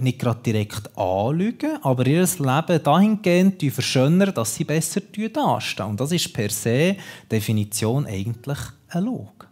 nicht 0.00 0.18
gerade 0.18 0.40
direkt 0.44 0.96
anlügen, 0.96 1.78
aber 1.82 2.06
ihr 2.06 2.22
Leben 2.38 2.82
dahingehend 2.82 3.62
verschönern, 3.72 4.34
dass 4.34 4.54
sie 4.54 4.64
besser 4.64 5.00
dastehen. 5.00 5.86
Und 5.86 6.00
das 6.00 6.12
ist 6.12 6.32
per 6.32 6.50
se 6.50 6.96
Definition 7.30 8.06
eigentlich 8.06 8.58
ein 8.88 9.04
Log. 9.04 9.48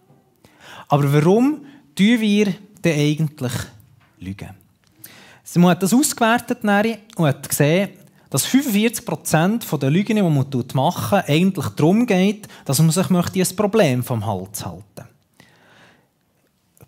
Aber 0.88 1.12
warum 1.12 1.64
tun 1.94 2.20
wir 2.20 2.54
denn 2.84 3.00
eigentlich 3.00 3.52
lügen? 4.20 4.65
Man 5.55 5.71
hat 5.71 5.83
das 5.83 5.95
ausgewertet 5.95 6.65
und 6.65 7.26
hat 7.26 7.49
gesehen, 7.49 7.91
dass 8.31 8.47
45% 8.47 9.79
der 9.79 9.91
Lügen, 9.91 10.17
die 10.17 10.23
man 10.23 10.47
machen 10.75 11.23
eigentlich 11.26 11.69
darum 11.69 12.07
geht, 12.07 12.49
dass 12.65 12.81
man 12.81 12.91
sich 12.91 13.09
ein 13.09 13.57
Problem 13.57 14.03
vom 14.03 14.26
Hals 14.26 14.65
halten 14.65 14.83
möchte. 14.97 15.17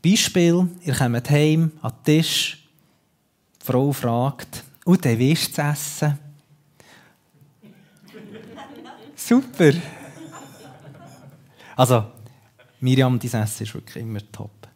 Beispiel, 0.03 0.69
ihr 0.85 0.95
kommt 0.95 1.31
heim 1.31 1.73
an 1.83 1.93
den 1.93 2.05
Tisch, 2.05 2.69
die 3.61 3.67
Frau 3.67 3.93
fragt, 3.93 4.65
und 4.85 5.05
dann 5.05 5.19
willst 5.19 5.57
du 5.57 5.63
essen? 5.63 6.19
Super! 9.17 9.73
Also, 11.77 12.05
Miriam, 12.81 13.19
dein 13.19 13.43
Essen 13.43 13.63
ist 13.65 13.75
wirklich 13.75 14.03
immer 14.03 14.21
top. 14.33 14.69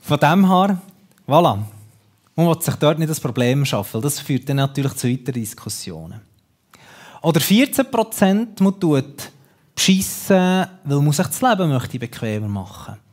Von 0.00 0.18
dem 0.18 0.48
her, 0.48 0.78
voilà. 1.26 1.58
Man 2.36 2.46
will 2.46 2.60
sich 2.60 2.74
dort 2.76 2.98
nicht 2.98 3.10
das 3.10 3.20
Problem 3.20 3.64
schaffen, 3.64 4.00
das 4.00 4.20
führt 4.20 4.48
dann 4.48 4.56
natürlich 4.56 4.94
zu 4.94 5.08
weiteren 5.08 5.34
Diskussionen. 5.34 6.20
Oder 7.22 7.40
14 7.40 7.90
Prozent, 7.90 8.60
man 8.60 8.80
tut 8.80 9.30
beschissen, 9.74 10.66
weil 10.84 11.00
man 11.00 11.12
sich 11.12 11.26
das 11.26 11.42
Leben 11.42 11.68
möchte 11.68 11.98
bequemer 11.98 12.48
machen 12.48 12.94
möchte. 12.94 13.09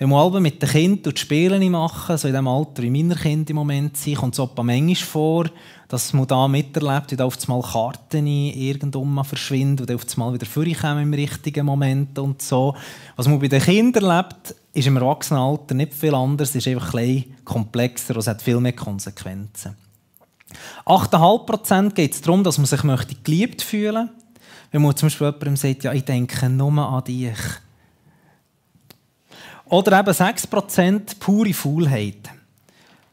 Wenn 0.00 0.08
man 0.08 0.42
mit 0.42 0.62
den 0.62 0.68
Kindern 0.70 1.14
Spiele 1.14 1.60
machen, 1.68 2.16
so 2.16 2.26
in 2.26 2.32
dem 2.32 2.48
Alter, 2.48 2.82
wie 2.82 2.88
meine 2.88 3.14
Kinder 3.14 3.50
im 3.50 3.56
Moment 3.56 3.98
sind, 3.98 4.16
kommt 4.16 4.32
es 4.32 4.38
so 4.38 4.48
manchmal 4.56 4.94
vor, 4.94 5.50
dass 5.88 6.14
man 6.14 6.26
da 6.26 6.48
miterlebt, 6.48 7.12
wie 7.12 7.16
da 7.16 7.26
auf 7.26 7.36
einmal 7.46 7.60
Karten 7.60 8.26
irgendwann 8.26 9.12
mal 9.12 9.24
verschwinden 9.24 9.82
und 9.82 9.94
auf 9.94 10.06
einmal 10.14 10.32
wieder 10.32 10.46
vorkommen 10.46 11.02
im 11.02 11.12
richtigen 11.12 11.66
Moment 11.66 12.18
und 12.18 12.40
so. 12.40 12.74
Was 13.16 13.28
man 13.28 13.40
bei 13.40 13.48
den 13.48 13.60
Kindern 13.60 14.04
erlebt, 14.04 14.54
ist 14.72 14.86
im 14.86 14.96
Erwachsenenalter 14.96 15.74
nicht 15.74 15.92
viel 15.92 16.14
anders, 16.14 16.54
ist 16.54 16.66
einfach 16.66 16.94
ein 16.94 17.36
komplexer 17.44 18.16
und 18.16 18.26
hat 18.26 18.40
viel 18.40 18.58
mehr 18.58 18.72
Konsequenzen. 18.72 19.76
8,5% 20.86 21.90
geht 21.90 22.14
es 22.14 22.22
darum, 22.22 22.42
dass 22.42 22.56
man 22.56 22.66
sich 22.66 22.80
geliebt 23.22 23.60
fühlen 23.60 24.06
möchte. 24.06 24.14
Wenn 24.70 24.80
man 24.80 24.96
zum 24.96 25.08
Beispiel 25.08 25.26
jemandem 25.26 25.56
sagt, 25.56 25.84
ja, 25.84 25.92
ich 25.92 26.06
denke 26.06 26.48
nur 26.48 26.72
an 26.72 27.04
dich 27.04 27.36
oder 29.70 30.00
eben 30.00 30.10
6% 30.10 31.18
pure 31.18 31.54
Faulheit. 31.54 32.30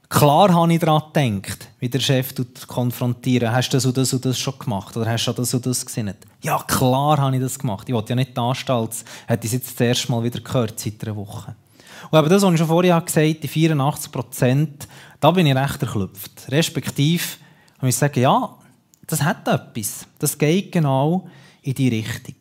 Klar 0.10 0.54
habe 0.54 0.74
ich 0.74 0.80
daran 0.80 1.12
gedacht, 1.14 1.68
wie 1.80 1.90
der 1.90 2.00
Chef 2.00 2.34
konfrontieren. 2.66 3.52
Hast 3.52 3.70
du 3.70 3.78
das 3.78 3.86
und 3.86 3.98
das 3.98 4.14
und 4.14 4.26
das 4.26 4.40
schon 4.40 4.58
gemacht? 4.58 4.96
Oder 4.96 5.12
hast 5.12 5.26
du 5.26 5.34
das 5.34 5.54
und 5.54 5.66
das 5.66 5.86
gesehen? 5.86 6.14
Ja, 6.42 6.64
klar 6.66 7.18
habe 7.18 7.36
ich 7.36 7.42
das 7.42 7.60
gemacht. 7.60 7.90
Ich 7.90 7.94
wollte 7.94 8.10
ja 8.10 8.16
nicht 8.16 8.38
als 8.38 9.06
hätte 9.28 9.46
ich 9.46 9.54
es 9.54 9.60
jetzt 9.60 9.80
das 9.80 9.88
erste 9.88 10.12
Mal 10.12 10.24
wieder 10.24 10.40
gehört 10.40 10.80
seit 10.80 11.04
einer 11.04 11.16
Woche. 11.16 11.56
Und 12.10 12.18
eben 12.18 12.30
das, 12.30 12.42
was 12.42 12.54
ich 12.54 12.58
schon 12.58 12.68
vorher 12.68 13.02
gesagt 13.02 13.18
habe, 13.18 13.34
die 13.34 13.48
84 13.48 14.12
Prozent, 14.12 14.88
da 15.20 15.32
bin 15.32 15.46
ich 15.46 15.56
recht 15.56 15.82
erklüpft. 15.82 16.50
Respektive, 16.50 17.24
muss 17.82 17.90
ich 17.90 17.96
sagen, 17.96 18.22
ja, 18.22 18.56
das 19.06 19.22
hat 19.22 19.48
etwas. 19.48 20.08
Das 20.20 20.38
geht 20.38 20.72
genau 20.72 21.28
in 21.62 21.74
die 21.74 21.90
Richtung. 21.90 22.36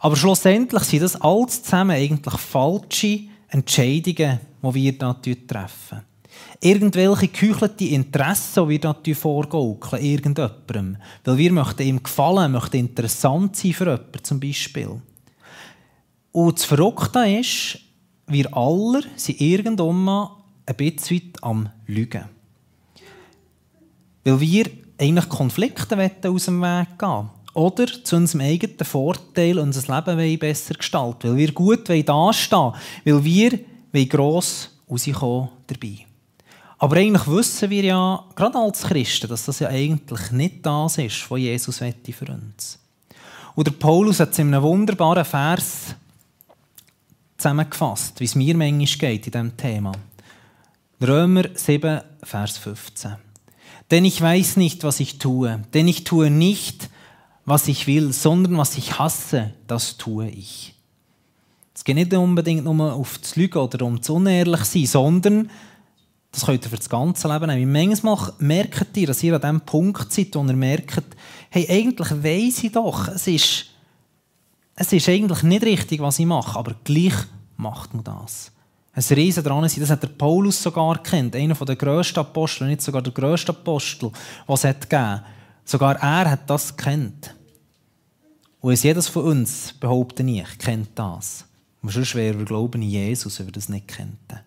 Aber 0.00 0.16
schlussendlich 0.16 0.82
sind 0.84 1.02
das 1.02 1.20
alles 1.20 1.62
zusammen 1.62 1.96
eigentlich 1.96 2.38
falsche 2.38 3.20
Entscheidungen, 3.48 4.40
die 4.62 4.74
wir 4.74 5.16
hier 5.24 5.46
treffen. 5.46 6.02
Irgendwelche 6.60 7.28
geheuchelte 7.28 7.84
Interessen, 7.84 8.68
die 8.68 8.82
wir 8.82 8.96
hier 9.04 9.16
vorgaukeln, 9.16 10.02
irgendjemandem. 10.02 10.96
Weil 11.24 11.36
wir 11.36 11.52
möchten 11.52 11.82
ihm 11.82 12.02
gefallen, 12.02 12.52
möchten 12.52 12.78
interessant 12.78 13.56
sein 13.56 13.72
für 13.72 13.84
jemanden 13.84 14.24
zum 14.24 14.40
Beispiel. 14.40 15.00
Und 16.32 16.58
das 16.58 16.64
Verrückte 16.64 17.20
ist, 17.20 17.78
wir 18.26 18.56
alle 18.56 19.02
sind 19.16 19.40
irgendwann 19.40 20.28
ein 20.66 20.76
bisschen 20.76 21.32
am 21.40 21.70
Lügen. 21.86 22.24
Weil 24.24 24.40
wir 24.40 24.66
eigentlich 25.00 25.28
Konflikte 25.28 26.28
aus 26.28 26.44
dem 26.44 26.60
Weg 26.60 26.98
gehen 26.98 27.30
oder 27.58 27.86
zu 28.04 28.16
unserem 28.16 28.42
eigenen 28.42 28.84
Vorteil 28.84 29.58
unser 29.58 30.00
Leben 30.00 30.38
besser 30.38 30.74
gestalten 30.74 31.30
weil 31.30 31.36
wir 31.36 31.52
gut 31.52 31.88
dastehen 31.88 32.72
weil 33.04 33.24
wir 33.24 34.06
gross 34.06 34.70
rauskommen 34.88 35.48
dabei. 35.66 36.06
Aber 36.78 36.96
eigentlich 36.96 37.26
wissen 37.26 37.70
wir 37.70 37.82
ja, 37.82 38.24
gerade 38.36 38.58
als 38.58 38.82
Christen, 38.82 39.28
dass 39.28 39.46
das 39.46 39.58
ja 39.58 39.68
eigentlich 39.68 40.30
nicht 40.30 40.64
das 40.64 40.98
ist, 40.98 41.28
was 41.28 41.40
Jesus 41.40 41.78
für 41.78 42.32
uns 42.32 42.78
Und 43.56 43.66
der 43.66 43.72
Paulus 43.72 44.20
hat 44.20 44.30
es 44.30 44.38
in 44.38 44.54
einem 44.54 44.62
wunderbaren 44.62 45.24
Vers 45.24 45.96
zusammengefasst, 47.36 48.20
wie 48.20 48.24
es 48.24 48.36
mir 48.36 48.56
manchmal 48.56 49.10
geht 49.10 49.26
in 49.26 49.32
diesem 49.32 49.56
Thema. 49.56 49.92
Römer 51.00 51.44
7, 51.52 52.00
Vers 52.22 52.58
15. 52.58 53.16
Denn 53.90 54.04
ich 54.04 54.20
weiß 54.20 54.56
nicht, 54.56 54.84
was 54.84 55.00
ich 55.00 55.18
tue, 55.18 55.64
denn 55.74 55.88
ich 55.88 56.04
tue 56.04 56.30
nicht, 56.30 56.88
was 57.48 57.68
ich 57.68 57.86
will, 57.86 58.12
sondern 58.12 58.58
was 58.58 58.76
ich 58.76 58.98
hasse, 58.98 59.52
das 59.66 59.96
tue 59.96 60.28
ich. 60.28 60.74
Es 61.74 61.84
geht 61.84 61.94
nicht 61.94 62.12
unbedingt 62.12 62.64
nur 62.64 62.92
auf 62.92 63.18
das 63.18 63.36
Lügen 63.36 63.58
oder 63.58 63.84
um 63.84 63.98
das 63.98 64.10
unehrlich 64.10 64.64
sein, 64.64 64.86
sondern 64.86 65.50
das 66.32 66.44
könnt 66.44 66.64
ihr 66.64 66.70
für 66.70 66.76
das 66.76 66.88
ganze 66.88 67.28
Leben 67.28 67.46
nehmen. 67.46 67.72
Manchmal 67.72 68.32
merkt 68.38 68.96
ihr, 68.96 69.06
dass 69.06 69.22
ihr 69.22 69.34
an 69.34 69.40
dem 69.40 69.60
Punkt 69.62 70.12
seid, 70.12 70.34
wo 70.34 70.44
ihr 70.44 70.52
merkt, 70.54 71.04
hey, 71.50 71.66
eigentlich 71.70 72.10
weiss 72.22 72.64
ich 72.64 72.72
doch, 72.72 73.08
es 73.08 73.26
ist, 73.26 73.66
es 74.74 74.92
ist 74.92 75.08
eigentlich 75.08 75.42
nicht 75.42 75.64
richtig, 75.64 76.00
was 76.00 76.18
ich 76.18 76.26
mache, 76.26 76.58
aber 76.58 76.74
gleich 76.84 77.14
macht 77.56 77.94
man 77.94 78.04
das. 78.04 78.52
Ein 78.92 79.04
Riesen 79.16 79.44
dran 79.44 79.68
sein, 79.68 79.80
das 79.80 79.90
hat 79.90 80.02
der 80.02 80.08
Paulus 80.08 80.62
sogar 80.62 81.02
kennt, 81.02 81.36
einer 81.36 81.54
der 81.54 81.76
grössten 81.76 82.18
Apostel, 82.18 82.66
nicht 82.66 82.82
sogar 82.82 83.00
der 83.00 83.12
grösste 83.12 83.52
Apostel, 83.52 84.10
was 84.46 84.64
es 84.64 84.80
gegeben 84.80 85.22
Sogar 85.68 85.96
er 85.96 86.30
hat 86.30 86.48
das 86.48 86.74
kennt. 86.74 87.34
Und 88.60 88.72
es 88.72 88.82
jedes 88.82 89.08
von 89.08 89.24
uns, 89.24 89.72
behaupte 89.78 90.22
ich, 90.22 90.58
kennt 90.58 90.90
das. 90.96 91.44
Und 91.82 91.92
sonst 91.92 92.14
wäre 92.14 92.38
wir 92.38 92.44
glauben 92.44 92.82
in 92.82 92.90
Jesus, 92.90 93.38
wenn 93.38 93.46
wir 93.46 93.52
das 93.52 93.68
nicht 93.68 93.88
kennten. 93.88 94.40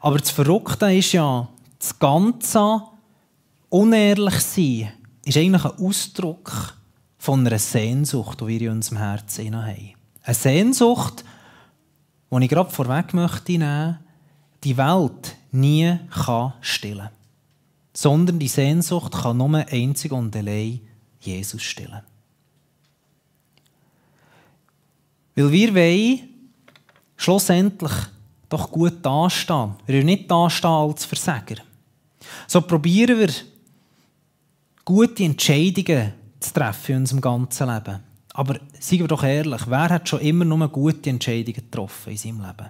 Aber 0.00 0.18
das 0.18 0.30
Verrückte 0.30 0.92
ist 0.92 1.12
ja, 1.12 1.48
das 1.78 1.98
ganze 1.98 2.82
unehrlich 3.68 4.40
sein 4.40 4.92
ist 5.24 5.36
eigentlich 5.36 5.64
ein 5.64 5.84
Ausdruck 5.84 6.76
von 7.18 7.46
einer 7.46 7.58
Sehnsucht, 7.58 8.40
die 8.40 8.46
wir 8.46 8.60
in 8.62 8.76
unserem 8.76 8.98
Herzen 8.98 9.56
haben. 9.56 9.94
Eine 10.22 10.34
Sehnsucht, 10.34 11.24
die 12.30 12.44
ich 12.44 12.48
gerade 12.48 12.70
vorweg 12.70 13.12
möchte 13.14 13.52
nehmen, 13.52 13.98
die 14.64 14.76
Welt 14.76 15.36
nie 15.52 15.98
kann 16.10 16.54
stillen 16.60 17.10
Sondern 17.92 18.38
die 18.38 18.48
Sehnsucht 18.48 19.12
kann 19.12 19.38
nur 19.38 19.54
einzig 19.56 20.12
und 20.12 20.34
allein 20.36 20.80
Jesus 21.20 21.62
stillen. 21.62 22.02
Weil 25.34 25.52
wir 25.52 25.74
wollen 25.74 26.28
schlussendlich 27.16 27.92
doch 28.48 28.70
gut 28.70 29.04
dastehen. 29.04 29.74
Wir 29.86 29.96
wollen 29.96 30.06
nicht 30.06 30.30
dastehen 30.30 30.70
als 30.70 31.04
Versager. 31.04 31.56
So 32.46 32.60
probieren 32.60 33.18
wir, 33.18 33.30
gute 34.84 35.24
Entscheidungen 35.24 36.12
zu 36.40 36.52
treffen 36.52 36.92
in 36.92 36.98
unserem 36.98 37.20
ganzen 37.20 37.68
Leben. 37.68 38.00
Aber 38.34 38.58
seien 38.78 39.00
wir 39.00 39.08
doch 39.08 39.24
ehrlich, 39.24 39.62
wer 39.66 39.88
hat 39.88 40.08
schon 40.08 40.20
immer 40.20 40.44
nur 40.44 40.68
gute 40.68 41.10
Entscheidungen 41.10 41.54
getroffen 41.54 42.12
in 42.12 42.16
seinem 42.18 42.40
Leben? 42.42 42.68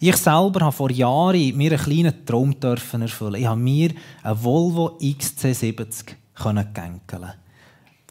Ich 0.00 0.16
selber 0.16 0.62
habe 0.62 0.72
vor 0.72 0.90
Jahren 0.90 1.56
mir 1.56 1.72
einen 1.72 1.80
kleinen 1.80 2.26
Traum 2.26 2.56
erfüllen. 2.60 3.34
Ich 3.36 3.46
habe 3.46 3.60
mir 3.60 3.90
einen 4.24 4.42
Volvo 4.42 4.98
XC70 5.00 6.16
gänkeln. 6.74 7.32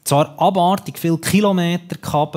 Zwar 0.03 0.39
abartig 0.39 0.97
viele 0.97 1.17
Kilometer 1.17 1.97
gehabt, 1.97 2.35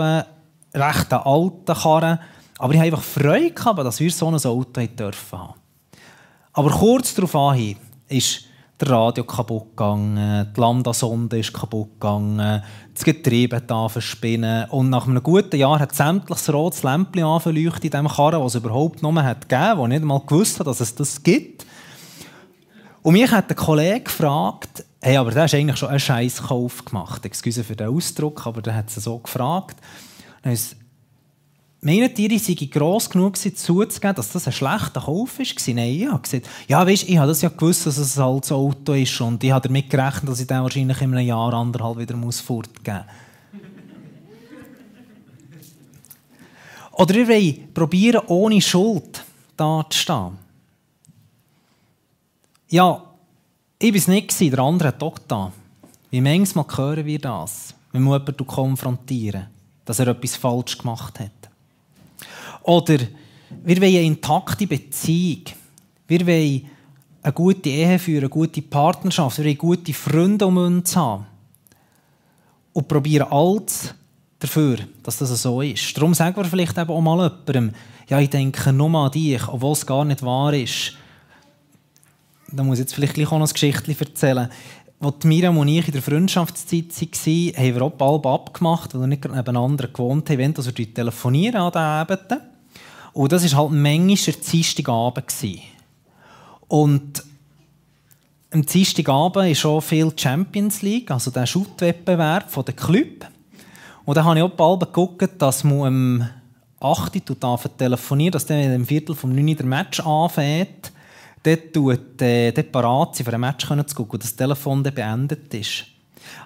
recht 0.74 1.12
einen 1.12 1.22
alten 1.22 1.74
Karren. 1.74 2.18
Aber 2.59 2.72
ich 2.72 2.79
habe 2.79 2.87
einfach 2.87 3.03
Freude 3.03 3.50
gehabt, 3.50 3.79
dass 3.79 4.00
wir 4.00 4.11
so 4.11 4.29
ein 4.29 4.35
Auto 4.35 4.81
haben 4.81 4.96
dürfen 4.96 5.38
haben. 5.38 5.55
Aber 6.53 6.70
kurz 6.70 7.14
darauf 7.14 7.57
ist 8.09 8.44
der 8.81 8.90
Radio 8.90 9.24
kaputt 9.24 9.70
gegangen, 9.70 10.53
die 10.55 10.61
Lambda-Sonde 10.61 11.38
ist 11.38 11.53
kaputt 11.53 11.92
gegangen, 11.94 12.62
das 12.92 13.05
Getriebe 13.05 13.57
hat 13.57 13.92
verspinnen 13.92 14.68
und 14.70 14.90
nach 14.90 15.07
einem 15.07 15.22
guten 15.22 15.57
Jahr 15.57 15.79
hat 15.79 15.94
sämtliches 15.94 16.53
rotes 16.53 16.83
Lämpchen 16.83 17.24
angeleuchtet 17.24 17.85
in 17.85 17.90
diesem 17.90 18.09
Karren, 18.09 18.40
was 18.40 18.55
es 18.55 18.61
überhaupt 18.61 19.03
noch 19.03 19.14
hat 19.16 19.48
gegeben, 19.48 19.79
wo 19.79 19.85
ich 19.85 19.90
nicht 19.90 20.03
einmal 20.03 20.20
gewusst 20.20 20.59
habe, 20.59 20.70
dass 20.70 20.81
es 20.81 20.94
das 20.94 21.22
gibt. 21.22 21.66
Und 23.03 23.12
mich 23.12 23.31
hat 23.31 23.48
der 23.48 23.57
Kollege 23.57 24.00
gefragt, 24.00 24.85
hey, 25.05 25.19
aber 25.19 25.31
der 25.31 25.43
hat 25.43 25.55
eigentlich 25.55 25.77
schon 25.77 25.90
einen 25.90 26.01
Scheißkauf 26.01 26.87
gemacht. 26.87 27.27
Excuse 27.27 27.62
für 27.62 27.77
den 27.77 27.88
Ausdruck, 27.88 28.47
aber 28.47 28.62
der 28.62 28.75
hat 28.75 28.88
es 28.88 28.95
so 28.95 29.19
gefragt. 29.19 29.77
Dann 30.43 30.57
Meinen 31.83 32.14
die, 32.14 32.38
sei 32.38 32.55
gross 32.55 33.11
genug 33.11 33.37
zuzugeben, 33.37 34.14
dass 34.14 34.33
das 34.33 34.47
ein 34.47 34.55
schlechter 34.55 35.03
Kauf 35.03 35.38
war? 35.38 35.75
Nein, 35.75 35.88
ich 35.90 36.09
habe 36.09 36.23
gesagt, 36.23 36.49
ja, 36.67 36.87
weißt, 36.87 37.07
ich 37.07 37.19
habe 37.19 37.29
das 37.29 37.43
ja 37.43 37.51
gewusst, 37.51 37.85
dass 37.85 37.99
es 37.99 38.17
ein 38.17 38.25
altes 38.25 38.53
Auto 38.53 38.95
ist 38.95 39.21
und 39.21 39.45
ich 39.45 39.53
habe 39.53 39.69
damit 39.69 39.90
gerechnet, 39.90 40.31
dass 40.31 40.40
ich 40.40 40.47
den 40.47 40.62
wahrscheinlich 40.62 40.99
in 41.03 41.14
einem 41.14 41.27
Jahr, 41.27 41.53
anderthalb 41.53 41.99
wieder 41.99 42.17
muss 42.17 42.40
fortgeben 42.40 43.05
muss. 43.53 43.61
Oder 47.01 47.14
wir 47.14 47.29
wollen 47.29 47.75
probieren, 47.75 48.23
ohne 48.29 48.62
Schuld 48.62 49.23
da 49.55 49.85
zu 49.90 49.99
stehen. 49.99 50.38
Ja, 52.71 53.13
ich 53.85 53.92
war 53.92 53.99
es 53.99 54.09
nicht, 54.09 54.40
der 54.40 54.59
andere 54.61 54.88
hat 54.88 55.03
auch 55.03 55.18
da. 55.29 55.53
Wie 56.11 56.20
manchmal 56.23 56.64
hören 56.75 57.05
wir 57.05 57.18
das, 57.18 57.75
wenn 57.92 58.05
wir 58.05 58.18
jemanden 58.18 58.47
konfrontieren, 58.47 59.47
dass 59.85 59.99
er 59.99 60.09
etwas 60.09 60.37
falsch 60.37 60.79
gemacht 60.79 61.20
hat. 61.20 61.51
Oder 62.62 62.99
wir 63.62 63.77
wollen 63.77 63.94
eine 63.94 64.03
intakte 64.03 64.66
Beziehung. 64.66 65.42
Wir 66.09 66.27
wollen 66.27 66.62
eine 67.23 67.33
gute 67.35 67.68
Ehe 67.68 67.99
führen, 67.99 68.20
eine 68.20 68.29
gute 68.31 68.62
Partnerschaft. 68.62 69.37
Wir 69.38 69.44
wollen 69.44 69.59
gute 69.59 69.92
Freunde 69.92 70.47
um 70.47 70.57
uns 70.57 70.97
haben. 70.97 71.27
Und 72.73 72.88
probieren 72.88 73.31
alles 73.31 73.94
dafür, 74.38 74.79
dass 75.03 75.18
das 75.18 75.42
so 75.42 75.61
ist. 75.61 75.94
Darum 75.94 76.14
sagen 76.14 76.37
wir 76.37 76.44
vielleicht 76.47 76.79
auch 76.79 77.01
mal 77.03 77.23
jemandem, 77.23 77.73
ja, 78.09 78.18
ich 78.18 78.31
denke 78.31 78.73
nur 78.73 78.94
an 78.94 79.11
dich, 79.11 79.47
obwohl 79.47 79.73
es 79.73 79.85
gar 79.85 80.07
nicht 80.07 80.23
wahr 80.23 80.55
ist. 80.55 80.94
Da 82.53 82.63
muss 82.63 82.79
ich 82.79 82.85
jetzt 82.85 82.95
vielleicht 82.95 83.19
auch 83.19 83.39
noch 83.39 83.49
ein 83.49 83.53
Geschichtchen 83.53 83.97
erzählen. 83.99 84.49
Als 85.01 85.25
Miriam 85.25 85.59
und 85.59 85.69
ich 85.69 85.87
in 85.87 85.93
der 85.93 86.03
Freundschaftszeit 86.03 86.87
waren, 86.89 87.57
haben 87.57 87.75
wir 87.75 87.83
auch 87.83 87.91
bald 87.91 88.27
abgemacht, 88.27 88.95
weil 88.95 89.03
wir 89.03 89.07
nicht 89.07 89.25
nebeneinander 89.25 89.89
gewohnt 89.89 90.31
haben, 90.31 90.39
wenn 90.39 90.57
wir 90.57 90.95
telefonieren 90.95 91.61
an 91.61 91.73
den 91.73 91.83
Abenden. 91.83 92.41
Und 93.13 93.33
das 93.33 93.51
war 93.53 93.61
halt 93.61 93.73
manchmal 93.73 94.35
der 94.35 94.43
Dienstagabend. 94.51 95.25
Und 96.69 97.23
am 98.51 98.65
Dienstagabend 98.65 99.51
ist 99.51 99.59
schon 99.59 99.83
viel 99.83 100.13
Champions 100.17 100.83
League, 100.83 101.11
also 101.11 101.31
der 101.31 101.47
Schuttwettbewerb 101.47 102.53
der 102.65 102.75
Club. 102.75 103.27
Und 104.05 104.17
dann 104.17 104.25
habe 104.25 104.39
ich 104.39 104.45
auch 104.45 104.51
bald 104.51 104.81
geguckt, 104.81 105.31
dass 105.39 105.65
man 105.65 105.87
am 105.87 106.29
8. 106.81 107.31
Uhr 107.31 107.61
telefonieren 107.79 108.33
dass 108.33 108.47
dann 108.47 108.61
im 108.61 108.87
Viertel 108.87 109.15
vom 109.15 109.35
9. 109.35 109.49
Uhr 109.49 109.55
der 109.55 109.67
Match 109.67 110.01
anfängt. 110.01 110.93
Dort 111.45 112.23
äh, 112.23 112.53
dort 112.53 112.73
parat 112.73 113.17
sein, 113.17 113.25
für 113.25 113.33
ein 113.33 113.41
Match 113.41 113.67
zu 113.67 113.95
gucken 113.95 114.13
und 114.13 114.25
das 114.25 114.35
Telefon 114.35 114.83
dann 114.83 114.95
beendet 114.95 115.53
ist. 115.55 115.85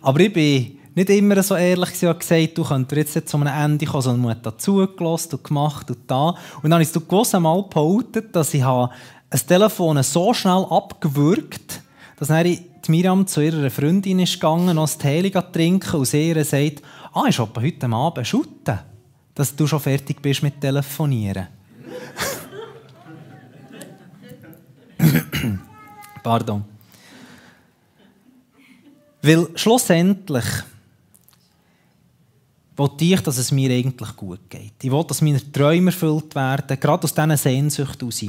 Aber 0.03 0.21
ich 0.21 0.33
bin 0.33 0.79
nicht 0.95 1.11
immer 1.11 1.43
so 1.43 1.55
ehrlich 1.55 1.91
gewesen 1.91 2.09
und 2.09 2.21
gesagt, 2.21 2.59
du 2.59 2.65
könntest 2.65 3.15
jetzt 3.15 3.31
zu 3.31 3.37
einem 3.37 3.47
Ende 3.47 3.87
kommen, 3.87 4.03
sondern 4.03 4.23
man 4.23 4.31
hat 4.33 4.45
da 4.45 4.59
zugelassen 4.59 5.37
und 5.37 5.45
gemacht 5.45 5.89
und 5.91 5.99
da. 6.09 6.31
Und 6.31 6.65
dann 6.65 6.75
habe 6.75 6.83
ich 6.83 6.89
es 6.89 7.09
gewusst 7.09 7.35
einmal 7.35 7.63
behauptet, 7.63 8.35
dass 8.35 8.53
ich 8.53 8.65
ein 8.65 8.91
Telefon 9.47 10.03
so 10.03 10.35
schnell 10.35 10.67
abgewürgt 10.69 11.83
dass 12.19 12.29
dann 12.29 12.45
die 12.45 12.61
Miriam 12.89 13.27
zu 13.27 13.41
ihrer 13.41 13.71
Freundin 13.71 14.19
ist 14.19 14.35
gegangen, 14.35 14.75
noch 14.75 14.85
das 14.85 14.99
Tee 14.99 15.31
trinken 15.31 15.97
und 15.97 16.05
sie 16.05 16.31
ihr 16.31 16.45
sagt, 16.45 16.83
ah, 17.13 17.25
ich 17.29 17.39
will 17.39 17.47
heute 17.57 17.87
Abend 17.87 18.27
shooten, 18.27 18.79
dass 19.35 19.55
du 19.55 19.67
schon 19.67 19.81
fertig 19.81 20.21
bist 20.21 20.43
mit 20.43 20.61
Telefonieren. 20.61 21.47
Pardon. 26.22 26.64
Weil 29.22 29.48
schlussendlich 29.57 30.44
wollte 32.76 33.04
ich, 33.04 33.20
dass 33.20 33.38
es 33.38 33.50
mir 33.50 33.70
eigentlich 33.70 34.14
gut 34.14 34.48
geht. 34.48 34.74
Ich 34.83 34.90
will, 34.90 35.04
dass 35.04 35.20
meine 35.20 35.52
Träume 35.52 35.90
erfüllt 35.90 36.35
werden, 36.35 36.78
gerade 36.78 37.04
aus 37.04 37.14
diesen 37.14 37.37
Sehnsucht 37.37 38.00
heraus. 38.00 38.24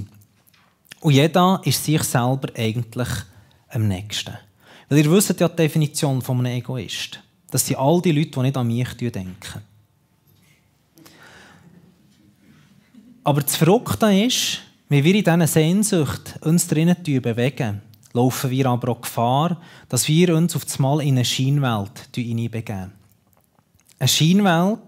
Und 1.02 1.13
jeder 1.13 1.62
ist 1.63 1.84
sich 1.84 2.04
selber 2.04 2.49
eigentlich 2.56 3.10
am 3.69 3.88
nächsten. 3.88 4.38
Weil 4.89 4.97
ihr 4.99 5.12
wisst 5.12 5.39
ja 5.39 5.47
die 5.47 5.56
Definition 5.56 6.21
von 6.21 6.39
einem 6.39 6.58
Egoist. 6.58 7.21
Das 7.52 7.65
sind 7.65 7.78
all 7.78 8.02
die 8.02 8.12
Leute, 8.12 8.32
die 8.32 8.39
nicht 8.39 8.58
an 8.58 8.67
mich 8.67 8.97
denken. 8.97 9.62
Aber 13.23 13.41
das 13.41 13.56
Verrückte 13.56 14.12
ist, 14.12 14.62
wenn 14.89 15.04
wir 15.04 15.15
in 15.15 15.23
diesen 15.23 15.47
Sehnsucht 15.47 16.39
uns 16.41 16.67
drinnen 16.67 16.97
bewegen, 17.04 17.82
laufen 18.13 18.49
wir 18.49 18.65
aber 18.65 18.91
auch 18.91 19.02
Gefahr, 19.02 19.62
dass 19.88 20.08
wir 20.08 20.36
uns 20.36 20.56
auf 20.56 20.65
das 20.65 20.80
Mal 20.80 21.02
in 21.02 21.10
eine 21.10 21.25
Scheinwelt 21.25 22.10
hineinbegeben. 22.15 22.91
Eine 23.99 24.08
Scheinwelt, 24.08 24.80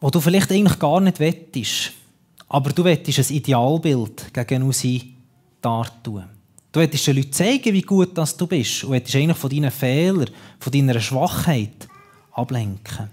wo 0.00 0.10
du 0.10 0.20
vielleicht 0.20 0.50
eigentlich 0.50 0.78
gar 0.78 1.00
nicht 1.00 1.20
wettest, 1.20 1.92
aber 2.48 2.70
du 2.72 2.82
wettest 2.82 3.30
ein 3.30 3.36
Idealbild 3.36 4.34
gegen 4.34 4.64
uns 4.64 4.84
dartun. 5.60 6.24
Du 6.72 6.80
wettest 6.80 7.06
den 7.06 7.16
Leuten 7.16 7.32
zeigen, 7.32 7.74
wie 7.74 7.82
gut 7.82 8.16
das 8.16 8.36
du 8.36 8.46
bist 8.46 8.84
und 8.84 8.92
wettest 8.92 9.16
eigentlich 9.16 9.36
von 9.36 9.50
deinen 9.50 9.70
Fehlern, 9.70 10.30
von 10.58 10.72
deiner 10.72 11.00
Schwachheit 11.00 11.88
ablenken. 12.32 13.10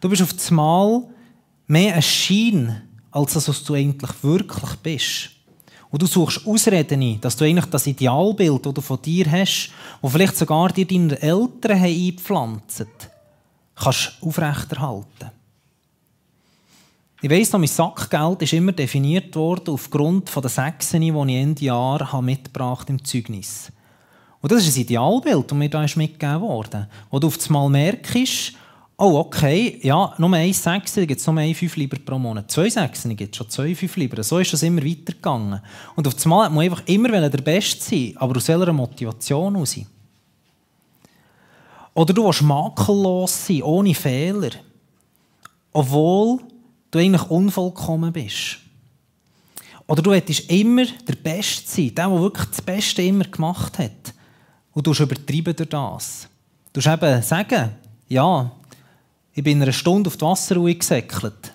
Du 0.00 0.08
bist 0.08 0.22
auf 0.22 0.32
das 0.32 0.50
Mal 0.50 1.02
mehr 1.66 1.94
ein 1.94 2.02
Schein, 2.02 2.87
als 3.10 3.34
das, 3.34 3.48
was 3.48 3.64
du 3.64 3.74
eigentlich 3.74 4.10
wirklich 4.22 4.76
bist. 4.82 5.30
Und 5.90 6.02
du 6.02 6.06
suchst 6.06 6.46
Ausreden 6.46 7.00
ein, 7.00 7.20
dass 7.20 7.36
du 7.36 7.44
eigentlich 7.44 7.66
das 7.66 7.86
Idealbild, 7.86 8.66
das 8.66 8.74
du 8.74 8.80
von 8.80 9.00
dir 9.00 9.30
hast, 9.30 9.70
das 10.02 10.12
vielleicht 10.12 10.36
sogar 10.36 10.70
dir 10.70 10.86
deine 10.86 11.20
Eltern 11.20 11.80
haben 11.80 11.84
eingepflanzt 11.84 12.86
kannst 13.78 14.12
aufrechterhalten. 14.20 15.30
Ich 17.20 17.30
weiss 17.30 17.50
noch, 17.52 17.58
mein 17.58 17.68
Sackgeld 17.68 18.42
ist 18.42 18.52
immer 18.52 18.72
definiert 18.72 19.34
worden 19.34 19.70
aufgrund 19.70 20.34
der 20.34 20.48
Sechsen, 20.48 21.00
die 21.00 21.08
ich 21.08 21.14
Ende 21.14 21.64
Jahr 21.64 22.22
mitgebracht 22.22 22.88
im 22.90 23.04
Zeugnis. 23.04 23.72
Und 24.40 24.52
das 24.52 24.66
ist 24.66 24.76
ein 24.76 24.82
Idealbild, 24.82 25.50
das 25.50 25.58
mir 25.58 25.68
da 25.68 25.80
mitgegeben 25.80 26.40
wurde. 26.40 26.88
Wo 27.10 27.18
du 27.18 27.26
auf 27.26 27.38
einmal 27.46 27.68
merkst, 27.70 28.52
oh, 28.98 29.18
okay, 29.20 29.78
ja, 29.82 30.12
nur 30.18 30.32
ein 30.34 30.52
Sechser, 30.52 31.06
gibt 31.06 31.20
es 31.20 31.26
nur 31.26 31.38
ein 31.38 31.54
fünf 31.54 31.76
Lieber 31.76 31.96
pro 32.04 32.18
Monat. 32.18 32.50
Zwei 32.50 32.68
Sechser 32.68 33.08
gibt 33.14 33.32
es 33.32 33.38
schon 33.38 33.48
zwei 33.48 33.74
fünf 33.74 33.96
Lieber. 33.96 34.22
So 34.22 34.38
ist 34.38 34.52
das 34.52 34.62
immer 34.64 34.84
weitergegangen. 34.84 35.60
Und 35.94 36.06
auf 36.06 36.14
einmal 36.24 36.46
hat 36.46 36.52
man 36.52 36.64
einfach 36.64 36.82
immer 36.86 37.28
der 37.30 37.42
Beste 37.42 37.82
sein, 37.82 38.14
aber 38.16 38.36
aus 38.36 38.48
welcher 38.48 38.72
Motivation 38.72 39.54
heraus? 39.54 39.76
Oder 41.94 42.12
du 42.12 42.24
willst 42.24 42.42
makellos 42.42 43.46
sein, 43.46 43.62
ohne 43.62 43.94
Fehler. 43.94 44.50
Obwohl 45.72 46.40
du 46.90 46.98
eigentlich 46.98 47.30
unvollkommen 47.30 48.12
bist. 48.12 48.58
Oder 49.86 50.02
du 50.02 50.12
hättest 50.12 50.50
immer 50.50 50.84
der 51.06 51.14
Beste 51.14 51.68
sein, 51.68 51.94
der, 51.94 52.08
der 52.08 52.20
wirklich 52.20 52.48
das 52.48 52.62
Beste 52.62 53.02
immer 53.02 53.24
gemacht 53.24 53.78
hat. 53.78 54.12
Und 54.72 54.86
du 54.86 54.92
übertrieben 54.92 55.54
durch 55.54 55.68
das. 55.68 56.28
Du 56.72 56.80
eben 56.80 57.22
sagen, 57.22 57.70
ja, 58.08 58.50
ich 59.38 59.44
bin 59.44 59.62
eine 59.62 59.72
Stunde 59.72 60.08
auf 60.08 60.16
die 60.16 60.24
Wasserruhe 60.24 60.74
gesäckelt. 60.74 61.54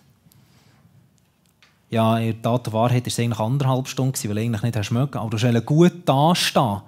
Ja, 1.89 2.17
in 2.17 2.32
der 2.32 2.41
Tat 2.41 2.67
der 2.67 2.72
Wahrheit 2.72 3.04
war 3.04 3.08
es 3.08 3.19
eigentlich 3.19 3.39
anderthalb 3.39 3.89
Stunden, 3.89 4.17
weil 4.24 4.36
du 4.36 4.41
eigentlich 4.41 4.74
nicht 4.74 4.91
mögen. 4.91 5.17
Aber 5.17 5.30
du 5.30 5.38
sollst 5.38 5.65
gut 5.65 5.91
dastehen. 6.06 6.82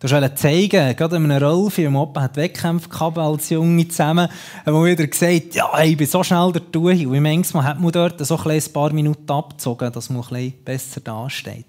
Du 0.00 0.10
wolltest 0.10 0.38
zeigen, 0.38 0.96
gerade 0.96 1.16
in 1.16 1.30
einem 1.30 1.40
Rollfilm, 1.40 1.94
Opa 1.94 2.22
hat 2.22 2.36
Wettkämpfe 2.36 2.88
gehabt 2.88 3.18
als 3.18 3.48
Junge 3.50 3.86
zusammen, 3.86 4.28
haben 4.66 4.74
wir 4.74 4.90
wieder 4.90 5.06
gesagt, 5.06 5.54
ja, 5.54 5.70
ich 5.84 5.96
bin 5.96 6.08
so 6.08 6.24
schnell 6.24 6.50
der 6.50 6.72
Tue. 6.72 7.06
Und 7.06 7.22
manchmal 7.22 7.62
hat 7.62 7.78
man 7.78 7.92
dort 7.92 8.26
so 8.26 8.36
ein 8.36 8.62
paar 8.72 8.92
Minuten 8.92 9.30
abgezogen, 9.30 9.92
dass 9.92 10.10
man 10.10 10.24
ein 10.32 10.52
besser 10.64 11.00
dasteht. 11.00 11.66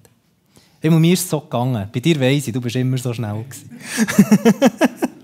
Bei 0.82 0.90
mir 0.90 1.14
ist 1.14 1.26
es 1.26 1.30
so 1.30 1.40
gegangen. 1.40 1.88
Bei 1.94 2.00
dir 2.00 2.20
weiss 2.20 2.48
ich, 2.48 2.54
du 2.54 2.60
bist 2.60 2.76
immer 2.76 2.98
so 2.98 3.14
schnell. 3.14 3.46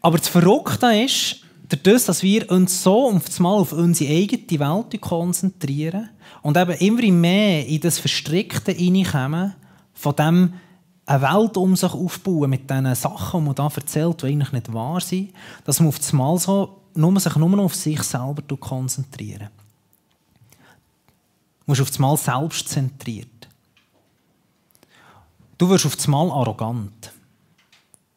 Aber 0.00 0.18
das 0.18 0.28
Verrückte 0.28 0.86
ist, 0.86 1.36
dadurch, 1.68 2.04
dass 2.04 2.22
wir 2.22 2.50
uns 2.50 2.82
so 2.82 3.10
auf 3.10 3.38
Mal 3.38 3.54
auf 3.54 3.72
unsere 3.72 4.12
eigene 4.12 4.60
Welt 4.60 5.00
konzentrieren 5.00 6.10
und 6.42 6.56
eben 6.56 6.72
immer 6.72 7.12
mehr 7.12 7.66
in 7.66 7.80
das 7.80 7.98
Verstrickte 7.98 8.72
hineinkommen, 8.72 9.54
von 9.94 10.16
dem 10.16 10.54
eine 11.06 11.22
Welt 11.22 11.56
um 11.56 11.74
sich 11.74 11.92
aufbauen 11.92 12.50
mit 12.50 12.70
diesen 12.70 12.94
Sachen, 12.94 13.40
die 13.40 13.46
man 13.46 13.54
da 13.54 13.68
erzählt, 13.74 14.22
die 14.22 14.26
eigentlich 14.26 14.52
nicht 14.52 14.72
wahr 14.72 15.00
sind, 15.00 15.32
dass 15.64 15.80
man 15.80 15.88
auf 15.88 16.12
Mal 16.12 16.38
so 16.38 16.76
nur, 16.94 17.18
sich 17.20 17.36
nur 17.36 17.58
auf 17.58 17.74
sich 17.74 18.02
selber 18.02 18.42
konzentrieren. 18.56 19.48
Du 21.60 21.66
musst 21.66 21.80
auf 21.82 21.98
Mal 21.98 22.16
selbstzentriert. 22.16 23.48
Du 25.58 25.68
wirst 25.68 25.86
auf 25.86 26.08
Mal 26.08 26.30
arrogant. 26.30 27.12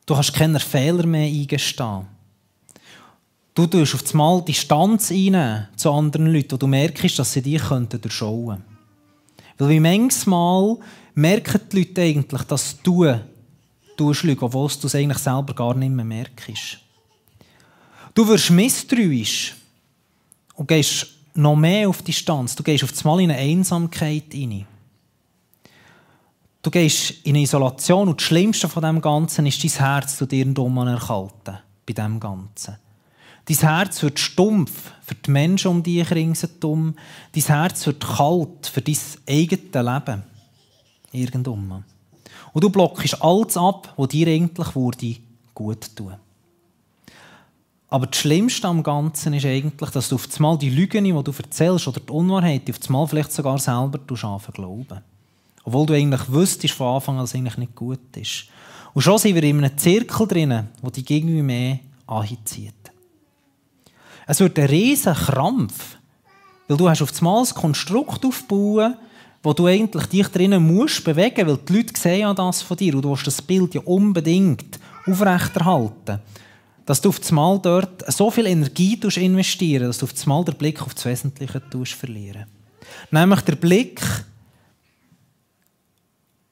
Du 0.06 0.18
hast 0.18 0.34
keine 0.34 0.60
Fehler 0.60 1.06
mehr 1.06 1.28
eingestehen. 1.28 2.08
Du 3.56 3.68
tust 3.68 3.96
auf 3.96 4.12
einmal 4.12 4.42
Distanz 4.42 5.12
rein 5.12 5.68
zu 5.76 5.92
anderen 5.92 6.28
Leuten, 6.34 6.54
und 6.54 6.63
du 6.63 6.68
merkst, 6.68 7.20
dass 7.20 7.34
sie 7.34 7.42
dich 7.42 7.62
durchschauen 7.62 8.48
könnten. 8.48 8.63
Weil 9.58 9.70
wie 9.70 9.80
manchmal 9.80 10.78
merken 11.13 11.62
die 11.72 11.78
Leute 11.78 12.02
eigentlich, 12.02 12.42
dass 12.44 12.82
du 12.82 13.13
tust, 13.96 14.26
obwohl 14.42 14.68
du 14.68 14.88
es 14.88 14.96
eigentlich 14.96 15.20
selber 15.20 15.54
gar 15.54 15.76
nicht 15.76 15.92
mehr 15.92 16.06
merkst. 16.06 16.80
Du 18.16 18.28
wirst 18.28 18.50
misstrauisch 18.50 19.56
und 20.56 20.68
gehst 20.68 21.08
noch 21.36 21.56
mehr 21.56 21.89
auf 21.89 22.02
Distanz. 22.02 22.56
Du 22.56 22.63
gehst 22.63 22.84
auf 22.84 22.94
einmal 23.00 23.22
in 23.22 23.32
eine 23.32 23.39
Einsamkeit 23.39 24.32
hinein. 24.32 24.68
Du 26.63 26.71
gehst 26.71 27.26
in 27.26 27.36
Isolation 27.36 28.08
und 28.08 28.21
das 28.21 28.26
Schlimmste 28.26 28.69
von 28.69 28.84
dem 28.84 29.02
Ganzen 29.02 29.45
ist 29.45 29.62
dein 29.62 29.86
Herz 29.86 30.15
zu 30.15 30.26
dir 30.26 30.45
dumm 30.45 30.78
erkalten. 30.78 31.60
Bei 31.86 31.93
dem 31.93 32.21
Ganzen. 32.21 32.78
Dein 33.43 33.58
Herz 33.58 34.02
wird 34.02 34.17
stumpf 34.17 34.93
für 35.02 35.15
die 35.15 35.30
Menschen 35.30 35.67
um 35.67 35.84
dich 35.84 36.10
ringsherum. 36.10 36.95
Dein 37.34 37.43
Herz 37.43 37.86
wird 37.86 38.08
kalt 38.08 38.67
für 38.67 38.82
dein 38.82 38.95
eigenes 39.28 39.73
Leben. 39.73 40.23
Irgendwann. 41.12 41.84
Und 42.54 42.63
du 42.63 42.69
blockst 42.69 43.21
alles 43.21 43.58
ab, 43.58 43.93
was 43.97 44.08
dir 44.08 44.28
eigentlich 44.30 44.73
würde 44.73 45.17
gut 45.54 45.93
tun. 45.97 46.15
Aber 47.89 48.08
das 48.08 48.15
Schlimmste 48.15 48.69
am 48.69 48.84
Ganzen 48.84 49.34
ist 49.34 49.45
eigentlich, 49.45 49.89
dass 49.89 50.08
du 50.08 50.15
auf 50.15 50.30
einmal 50.38 50.58
die 50.58 50.69
Lügen, 50.69 51.04
die 51.04 51.12
du 51.12 51.34
erzählst, 51.38 51.89
oder 51.89 51.99
die 51.99 52.12
Unwahrheit, 52.12 52.69
auf 52.69 52.78
einmal 52.88 53.06
vielleicht 53.06 53.34
sogar 53.34 53.60
selber 53.60 53.99
glauben 53.99 55.02
obwohl 55.63 55.86
du 55.86 55.93
eigentlich 55.93 56.32
wüsstest 56.32 56.73
von 56.73 56.95
Anfang 56.95 57.15
an, 57.15 57.21
dass 57.21 57.32
es 57.32 57.36
eigentlich 57.36 57.58
nicht 57.58 57.76
gut 57.76 58.15
ist. 58.15 58.45
Und 58.93 59.02
schon 59.02 59.17
sind 59.17 59.36
wir 59.36 59.43
in 59.43 59.58
einem 59.58 59.78
Zirkel 59.78 60.28
drin, 60.28 60.67
wo 60.82 60.89
dich 60.89 61.10
irgendwie 61.10 61.41
mehr 61.41 61.80
anzieht. 62.06 62.73
Es 64.28 64.39
wird 64.39 64.58
ein 64.60 64.65
riesen 64.65 65.13
Krampf, 65.13 65.97
weil 66.67 66.78
du 66.78 66.89
hast 66.89 67.02
auf 67.02 67.12
einmal 67.17 67.43
ein 67.43 67.54
Konstrukt 67.54 68.26
aufbauen, 68.26 68.95
wo 69.41 69.54
du 69.54 69.65
eigentlich 69.65 70.06
dich 70.06 70.28
drinnen 70.30 70.65
musst 70.65 71.04
bewegen, 71.04 71.47
weil 71.47 71.58
die 71.58 71.73
Leute 71.73 71.99
sehen 71.99 72.21
ja 72.21 72.34
das 72.34 72.62
von 72.62 72.78
dir 72.78 72.95
und 72.95 73.02
du 73.02 73.10
willst 73.10 73.28
das 73.28 73.41
Bild 73.41 73.73
ja 73.73 73.82
unbedingt 73.82 74.80
aufrechterhalten. 75.06 76.19
Dass 76.86 77.02
du 77.02 77.10
auf 77.10 77.19
einmal 77.30 77.60
dort 77.60 78.12
so 78.12 78.30
viel 78.30 78.45
Energie 78.45 78.99
investieren 79.15 79.88
dass 79.88 79.97
du 79.97 80.06
auf 80.06 80.13
einmal 80.23 80.43
den 80.43 80.56
Blick 80.56 80.82
auf 80.82 80.93
das 80.93 81.06
Wesentliche 81.06 81.62
verlieren 81.86 82.45
Nämlich 83.12 83.41
der 83.41 83.56
Blick 83.56 84.02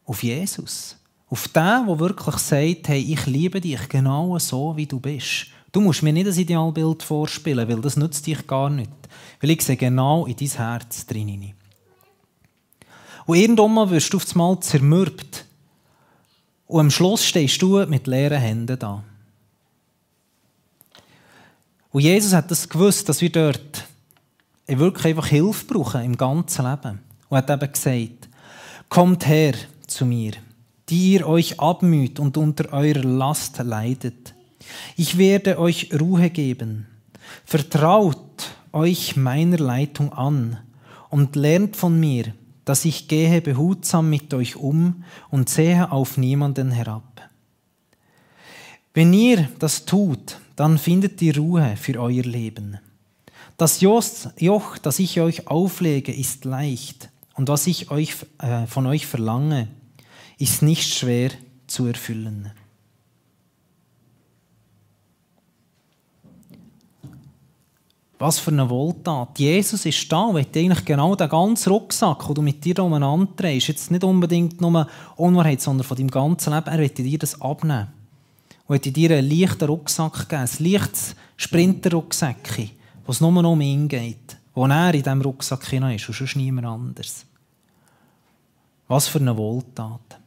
auf 0.05 0.23
Jesus. 0.23 0.95
Auf 1.29 1.47
den, 1.47 1.85
der 1.87 1.99
wirklich 1.99 2.35
sagt, 2.37 2.89
hey, 2.89 2.99
ich 2.99 3.25
liebe 3.25 3.61
dich 3.61 3.87
genau 3.87 4.37
so, 4.39 4.75
wie 4.75 4.85
du 4.85 4.99
bist. 4.99 5.47
Du 5.71 5.79
musst 5.79 6.03
mir 6.03 6.11
nicht 6.11 6.27
das 6.27 6.37
Idealbild 6.37 7.03
vorspielen, 7.03 7.67
weil 7.69 7.79
das 7.79 7.95
nützt 7.95 8.27
dich 8.27 8.45
gar 8.45 8.69
nicht. 8.69 8.91
Weil 9.39 9.51
ich 9.51 9.61
sehe 9.61 9.77
genau 9.77 10.25
in 10.25 10.35
dein 10.35 10.49
Herz 10.49 11.05
drin. 11.05 11.53
Und 13.25 13.37
irgendwann 13.37 13.89
wirst 13.89 14.11
du 14.11 14.17
auf 14.17 14.29
einmal 14.31 14.59
zermürbt. 14.59 15.45
Und 16.67 16.79
am 16.79 16.91
Schluss 16.91 17.25
stehst 17.25 17.61
du 17.61 17.85
mit 17.85 18.07
leeren 18.07 18.39
Händen 18.39 18.77
da. 18.77 19.03
Und 21.91 22.01
Jesus 22.01 22.33
hat 22.33 22.51
das 22.51 22.67
gewusst, 22.67 23.07
dass 23.07 23.21
wir 23.21 23.31
dort 23.31 23.85
wirklich 24.67 25.05
einfach 25.05 25.27
Hilfe 25.27 25.65
brauchen 25.65 26.03
im 26.03 26.17
ganzen 26.17 26.65
Leben. 26.65 26.99
Und 27.29 27.37
hat 27.37 27.49
eben 27.49 27.71
gesagt, 27.71 28.29
kommt 28.89 29.27
her, 29.27 29.53
zu 29.91 30.05
mir, 30.05 30.33
die 30.89 31.13
ihr 31.13 31.27
euch 31.27 31.59
abmüht 31.59 32.19
und 32.19 32.37
unter 32.37 32.73
eurer 32.73 33.03
Last 33.03 33.59
leidet. 33.59 34.33
Ich 34.95 35.17
werde 35.17 35.59
euch 35.59 35.89
Ruhe 35.99 36.29
geben. 36.29 36.87
Vertraut 37.45 38.51
euch 38.71 39.15
meiner 39.15 39.57
Leitung 39.57 40.13
an 40.13 40.59
und 41.09 41.35
lernt 41.35 41.75
von 41.75 41.99
mir, 41.99 42.33
dass 42.65 42.85
ich 42.85 43.07
gehe 43.07 43.41
behutsam 43.41 44.09
mit 44.09 44.33
euch 44.33 44.55
um 44.55 45.03
und 45.29 45.49
sehe 45.49 45.91
auf 45.91 46.17
niemanden 46.17 46.71
herab. 46.71 47.29
Wenn 48.93 49.13
ihr 49.13 49.49
das 49.59 49.85
tut, 49.85 50.37
dann 50.55 50.77
findet 50.77 51.21
ihr 51.21 51.37
Ruhe 51.37 51.75
für 51.77 51.99
euer 51.99 52.23
Leben. 52.23 52.77
Das 53.57 53.81
Joch, 53.81 54.77
das 54.81 54.99
ich 54.99 55.21
euch 55.21 55.47
auflege, 55.47 56.13
ist 56.13 56.45
leicht 56.45 57.09
und 57.35 57.47
was 57.47 57.67
ich 57.67 57.91
euch, 57.91 58.15
äh, 58.39 58.65
von 58.67 58.87
euch 58.87 59.05
verlange, 59.05 59.67
ist 60.41 60.63
nicht 60.63 60.93
schwer 60.93 61.31
zu 61.67 61.85
erfüllen. 61.85 62.51
Was 68.17 68.39
für 68.39 68.51
eine 68.51 68.69
Wohltat. 68.69 69.39
Jesus 69.39 69.85
ist 69.85 70.11
da 70.11 70.25
und 70.25 70.35
will 70.35 70.45
eigentlich 70.53 70.85
genau 70.85 71.15
den 71.15 71.29
ganzen 71.29 71.71
Rucksack, 71.71 72.25
den 72.27 72.35
du 72.35 72.41
mit 72.43 72.63
dir 72.63 72.83
umeinander 72.83 73.35
trägst, 73.35 73.67
jetzt 73.69 73.89
nicht 73.89 74.03
unbedingt 74.03 74.61
nur 74.61 74.87
Unwahrheit, 75.15 75.61
sondern 75.61 75.87
von 75.87 75.97
deinem 75.97 76.11
ganzen 76.11 76.53
Leben, 76.53 76.67
er 76.67 76.77
will 76.77 76.89
dir 76.89 77.17
das 77.17 77.41
abnehmen. 77.41 77.87
Und 78.67 78.85
will 78.85 78.91
dir 78.91 79.17
einen 79.17 79.29
leichten 79.29 79.65
Rucksack 79.65 80.29
geben, 80.29 80.43
ein 80.43 80.71
leichtes 80.71 81.15
Sprinter-Rucksäckchen, 81.37 82.71
wo 83.05 83.11
es 83.11 83.21
nur 83.21 83.31
noch 83.31 83.51
um 83.51 83.61
ihn 83.61 83.87
geht, 83.87 84.37
wo 84.53 84.65
er 84.67 84.93
in 84.93 85.01
diesem 85.01 85.21
Rucksack 85.21 85.73
ist 85.73 86.09
und 86.09 86.15
sonst 86.15 86.35
niemand 86.35 86.67
anders. 86.67 87.25
Was 88.87 89.07
für 89.07 89.19
eine 89.19 89.35
Wohltat. 89.35 90.20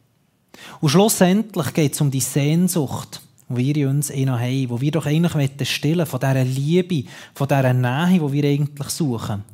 Und 0.80 0.88
schlussendlich 0.88 1.72
geht 1.72 1.94
es 1.94 2.00
um 2.00 2.10
die 2.10 2.20
Sehnsucht, 2.20 3.20
die 3.48 3.56
wir 3.56 3.76
in 3.76 3.88
uns 3.88 4.10
eh 4.10 4.24
noch 4.24 4.38
haben, 4.38 4.70
wo 4.70 4.80
wir 4.80 4.90
doch 4.90 5.06
eigentlich 5.06 5.70
stillen 5.70 6.06
von 6.06 6.20
dieser 6.20 6.44
Liebe, 6.44 7.08
von 7.34 7.48
dieser 7.48 7.72
Nähe, 7.72 8.20
die 8.20 8.32
wir 8.32 8.44
eigentlich 8.44 8.88
suchen. 8.88 9.44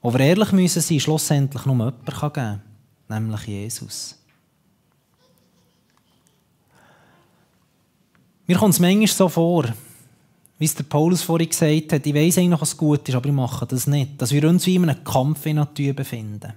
Wo 0.00 0.12
wir 0.12 0.20
ehrlich 0.20 0.52
müssen 0.52 0.82
sein, 0.82 1.00
schlussendlich 1.00 1.64
nur 1.64 1.76
jemand 1.76 2.04
geben 2.04 2.32
kann, 2.32 2.62
nämlich 3.08 3.46
Jesus. 3.46 4.18
Mir 8.46 8.56
kommt 8.56 8.74
es 8.74 8.80
manchmal 8.80 9.06
so 9.06 9.28
vor, 9.28 9.64
wie 10.58 10.64
es 10.64 10.74
der 10.74 10.84
Paulus 10.84 11.22
vorhin 11.22 11.48
gesagt 11.48 11.92
hat, 11.92 12.06
ich 12.06 12.14
weiß 12.14 12.38
eigentlich, 12.38 12.60
was 12.60 12.76
gut 12.76 13.08
ist, 13.08 13.14
aber 13.14 13.26
ich 13.26 13.34
mache 13.34 13.66
das 13.66 13.86
nicht. 13.86 14.20
Dass 14.20 14.32
wir 14.32 14.48
uns 14.48 14.66
wie 14.66 14.76
in 14.76 14.88
einem 14.88 15.02
Kampf 15.04 15.46
in 15.46 15.56
Natur 15.56 15.92
befinden 15.92 16.52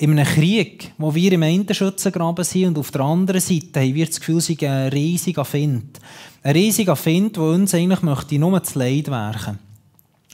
in 0.00 0.12
einem 0.12 0.24
Krieg, 0.24 0.92
wo 0.96 1.14
wir 1.14 1.30
im 1.32 1.42
einen 1.42 1.74
Schützengraben 1.74 2.42
sind 2.42 2.68
und 2.68 2.78
auf 2.78 2.90
der 2.90 3.02
anderen 3.02 3.40
Seite 3.40 3.80
haben 3.80 3.94
wir 3.94 4.06
das 4.06 4.18
Gefühl, 4.18 4.38
es 4.38 4.46
sei 4.46 4.56
ein 4.60 4.88
riesiger 4.88 5.44
Find. 5.44 6.00
Ein 6.42 6.52
riesiger 6.52 6.96
Find, 6.96 7.36
der 7.36 7.42
uns 7.42 7.74
eigentlich 7.74 8.00
möchte 8.00 8.38
nur 8.38 8.62
zu 8.62 8.78
Leid 8.78 9.10
werken. 9.10 9.58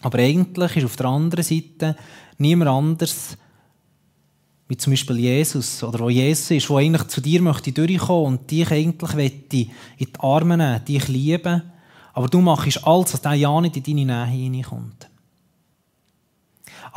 Aber 0.02 0.18
eigentlich 0.18 0.76
ist 0.76 0.85
auf 0.85 0.94
der 0.94 1.07
anderen 1.07 1.42
Seite 1.42 1.96
niemand 2.38 2.70
anders 2.70 3.37
wie 4.68 4.76
zum 4.76 4.92
Beispiel 4.92 5.18
Jesus 5.18 5.83
oder 5.83 5.98
wo 5.98 6.11
Jesus 6.11 6.50
ist, 6.52 6.68
der 6.68 6.76
eigentlich 6.76 7.09
zu 7.09 7.20
dir 7.20 7.42
möchte 7.42 7.72
durchkommen 7.72 8.26
und 8.26 8.50
dich 8.50 8.70
eigentlich 8.70 9.33
in 9.48 9.68
die 9.98 10.11
Arme 10.18 10.57
nehmen, 10.57 10.85
dich 10.85 11.09
lieben, 11.09 11.62
aber 12.12 12.29
du 12.29 12.40
machst 12.40 12.87
alles, 12.87 13.12
dass 13.12 13.22
der 13.22 13.35
ja 13.35 13.61
nicht 13.61 13.76
in 13.76 13.83
deine 13.83 14.26
Nähe 14.26 14.42
hineinkommt. 14.42 15.09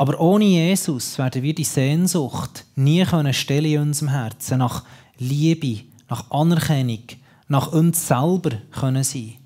Aber 0.00 0.18
ohne 0.18 0.46
Jesus 0.46 1.18
werden 1.18 1.42
wir 1.42 1.54
die 1.54 1.62
Sehnsucht 1.62 2.64
nie 2.74 3.04
können 3.04 3.34
stellen 3.34 3.66
in 3.66 3.80
unserem 3.80 4.08
Herzen 4.08 4.60
nach 4.60 4.82
Liebe, 5.18 5.84
nach 6.08 6.30
Anerkennung, 6.30 7.02
nach 7.48 7.70
uns 7.70 8.08
selber 8.08 8.52
können 8.70 9.04
sein. 9.04 9.36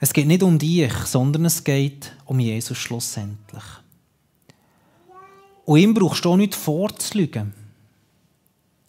Es 0.00 0.12
geht 0.12 0.26
nicht 0.26 0.42
um 0.42 0.58
dich, 0.58 0.92
sondern 1.04 1.44
es 1.44 1.62
geht 1.62 2.10
um 2.24 2.40
Jesus 2.40 2.76
schlussendlich. 2.76 3.62
Und 5.66 5.78
ihm 5.78 5.94
brauchst 5.94 6.24
du 6.24 6.32
auch 6.32 6.36
nicht 6.36 6.56
vorzulügen. 6.56 7.54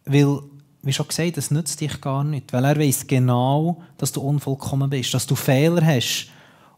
Weil, 0.06 0.39
wie 0.82 0.91
schon 0.91 1.08
gesagt, 1.08 1.38
das 1.38 1.52
nützt 1.52 1.82
dich 1.82 2.02
gar 2.02 2.24
nicht. 2.24 2.52
Weil 2.52 2.65
er 2.65 2.80
weiß 2.80 3.06
genau, 3.06 3.84
dass 4.00 4.12
du 4.12 4.21
unvollkommen 4.21 4.89
bist, 4.89 5.13
dass 5.13 5.28
du 5.28 5.36
Fehler 5.36 5.86
hast, 5.86 6.32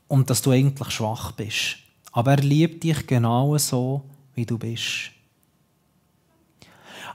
und 0.07 0.29
dass 0.29 0.41
du 0.41 0.51
eigentlich 0.51 0.91
schwach 0.91 1.31
bist. 1.33 1.77
Aber 2.11 2.31
er 2.31 2.43
liebt 2.43 2.83
dich 2.83 3.05
genau 3.05 3.57
so, 3.57 4.03
wie 4.33 4.45
du 4.45 4.57
bist. 4.57 5.11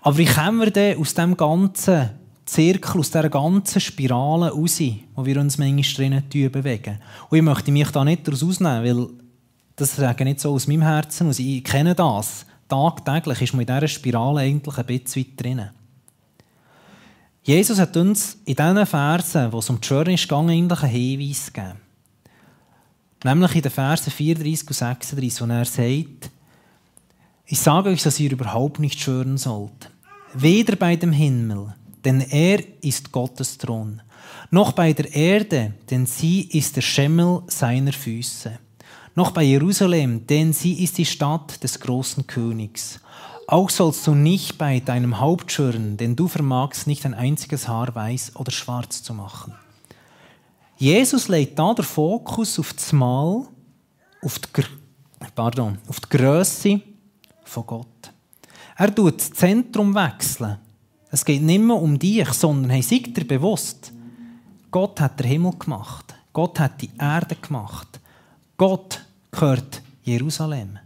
Aber 0.01 0.19
wie 0.19 0.27
kommen 0.27 0.61
wir 0.61 0.71
denn 0.71 0.99
aus 0.99 1.15
dem 1.15 1.37
ganzen 1.37 2.11
Zirkel, 2.45 3.01
aus 3.01 3.11
dieser 3.11 3.29
ganzen 3.29 3.81
Spirale 3.81 4.51
raus, 4.51 4.81
wo 5.15 5.25
wir 5.25 5.41
uns 5.41 5.59
manchmal 5.59 6.23
drinnen 6.29 6.53
bewegen? 6.53 6.99
Und 7.31 7.39
ich 7.39 7.45
möchte 7.45 7.71
mich 7.71 7.91
da 7.91 8.05
nicht 8.05 8.27
daraus 8.27 8.43
ausnehmen, 8.43 8.85
weil 8.85 9.09
das 9.77 9.97
sage 9.97 10.25
nicht 10.25 10.41
so 10.41 10.53
aus 10.53 10.67
meinem 10.67 10.83
Herzen 10.83 11.29
aus. 11.29 11.39
Ich 11.39 11.65
kenne 11.65 11.95
das. 11.95 12.47
Tagtäglich 12.69 13.43
ist 13.43 13.53
man 13.55 13.61
in 13.61 13.67
dieser 13.67 13.89
Spirale 13.89 14.41
eigentlich 14.41 14.77
ein 14.77 14.87
bisschen 14.87 15.23
weit 15.23 15.41
drinnen. 15.41 15.71
Jesus 17.43 17.79
hat 17.79 17.97
uns 17.97 18.39
in 18.45 18.55
diesen 18.55 18.87
Versen, 18.87 19.53
wo 19.53 19.59
es 19.59 19.71
um 19.71 19.81
die 19.81 19.87
Schwöre 19.87 20.13
ist, 20.13 20.33
eigentlich 20.33 20.83
einen 20.83 20.93
Hinweis 20.93 21.53
gegeben. 21.53 21.79
Nämlich 23.25 23.55
in 23.55 23.63
den 23.63 23.71
Versen 23.71 24.11
34 24.11 24.69
und 24.69 24.75
36, 24.75 25.41
wo 25.41 25.47
er 25.47 25.65
sagt, 25.65 26.31
ich 27.47 27.59
sage 27.59 27.91
euch, 27.91 28.03
dass 28.03 28.19
ihr 28.19 28.33
überhaupt 28.33 28.79
nicht 28.79 29.01
schwören 29.01 29.37
sollt. 29.37 29.91
Weder 30.35 30.77
bei 30.77 30.97
dem 30.97 31.13
Himmel, 31.13 31.75
denn 32.05 32.21
er 32.21 32.63
ist 32.83 33.13
Gottes 33.13 33.59
Thron, 33.59 34.03
noch 34.51 34.73
bei 34.73 34.93
der 34.93 35.13
Erde, 35.15 35.75
denn 35.91 36.07
sie 36.07 36.43
ist 36.43 36.77
der 36.77 36.83
Schemmel 36.83 37.43
seiner 37.47 37.93
Füße, 37.93 38.59
noch 39.15 39.31
bei 39.33 39.43
Jerusalem, 39.43 40.27
denn 40.27 40.53
sie 40.53 40.83
ist 40.83 40.99
die 40.99 41.05
Stadt 41.05 41.63
des 41.63 41.79
großen 41.79 42.27
Königs. 42.27 43.01
Auch 43.47 43.69
sollst 43.69 44.07
du 44.07 44.15
nicht 44.15 44.57
bei 44.57 44.81
deinem 44.81 45.21
Haupt 45.21 45.53
schwören, 45.53 45.97
denn 45.97 46.17
du 46.17 46.29
vermagst 46.29 46.87
nicht 46.87 47.05
ein 47.05 47.15
einziges 47.15 47.69
Haar 47.69 47.95
weiß 47.95 48.37
oder 48.37 48.51
schwarz 48.51 49.03
zu 49.03 49.13
machen. 49.13 49.55
Jesus 50.83 51.29
legt 51.29 51.57
da 51.57 51.73
den 51.73 51.85
Fokus 51.85 52.59
auf 52.59 52.73
das 52.73 52.93
Mal, 52.93 53.47
auf 54.21 54.39
die, 54.41 54.65
pardon, 55.33 55.79
auf 55.87 56.01
die 56.01 56.09
Grösse 56.09 56.81
von 57.45 57.65
Gott. 57.65 58.13
Er 58.77 58.93
tut 58.93 59.21
das 59.21 59.31
Zentrum 59.31 59.95
wechseln. 59.95 60.59
Es 61.09 61.25
geht 61.25 61.41
nicht 61.41 61.61
mehr 61.61 61.77
um 61.77 61.97
dich, 61.97 62.29
sondern 62.31 62.73
hey, 62.73 62.83
sei 62.83 62.99
dir 62.99 63.25
bewusst, 63.25 63.93
Gott 64.73 65.01
hat 65.01 65.21
den 65.21 65.29
Himmel 65.29 65.53
gemacht. 65.57 66.17
Gott 66.33 66.59
hat 66.59 66.83
die 66.83 66.91
Erde 66.99 67.37
gemacht. 67.37 68.01
Gott 68.57 69.05
gehört 69.31 69.83
Jerusalem. 70.03 70.81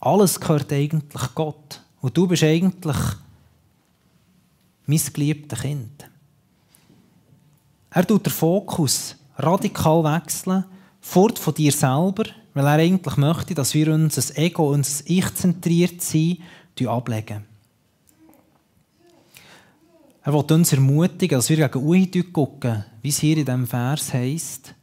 Alles 0.00 0.38
gehört 0.38 0.70
eigentlich 0.70 1.34
Gott. 1.34 1.80
Und 2.02 2.14
du 2.14 2.26
bist 2.26 2.42
eigentlich 2.42 2.98
mein 4.84 5.00
geliebtes 5.14 5.60
Kind. 5.60 6.10
Er 7.90 8.06
tut 8.06 8.26
den 8.26 8.32
Fokus 8.32 9.16
radikal 9.36 10.04
wechseln, 10.04 10.64
fort 11.00 11.38
von 11.38 11.54
dir 11.54 11.72
selber, 11.72 12.24
weil 12.54 12.66
er 12.66 12.72
eigentlich 12.72 13.16
möchte, 13.16 13.54
dass 13.54 13.74
wir 13.74 13.92
unser 13.92 14.36
Ego, 14.38 14.72
unser 14.72 15.04
Ich-zentriert 15.06 16.02
sein, 16.02 16.38
ablegen. 16.86 17.44
Er 20.22 20.32
will 20.32 20.44
uns 20.50 20.72
ermutigen, 20.72 21.38
dass 21.38 21.48
wir 21.48 21.68
gegen 21.68 21.86
Uhi 21.86 22.06
gucken, 22.32 22.84
wie 23.00 23.10
es 23.10 23.20
hier 23.20 23.36
in 23.36 23.44
diesem 23.44 23.66
Vers 23.66 24.12
heisst, 24.12 24.74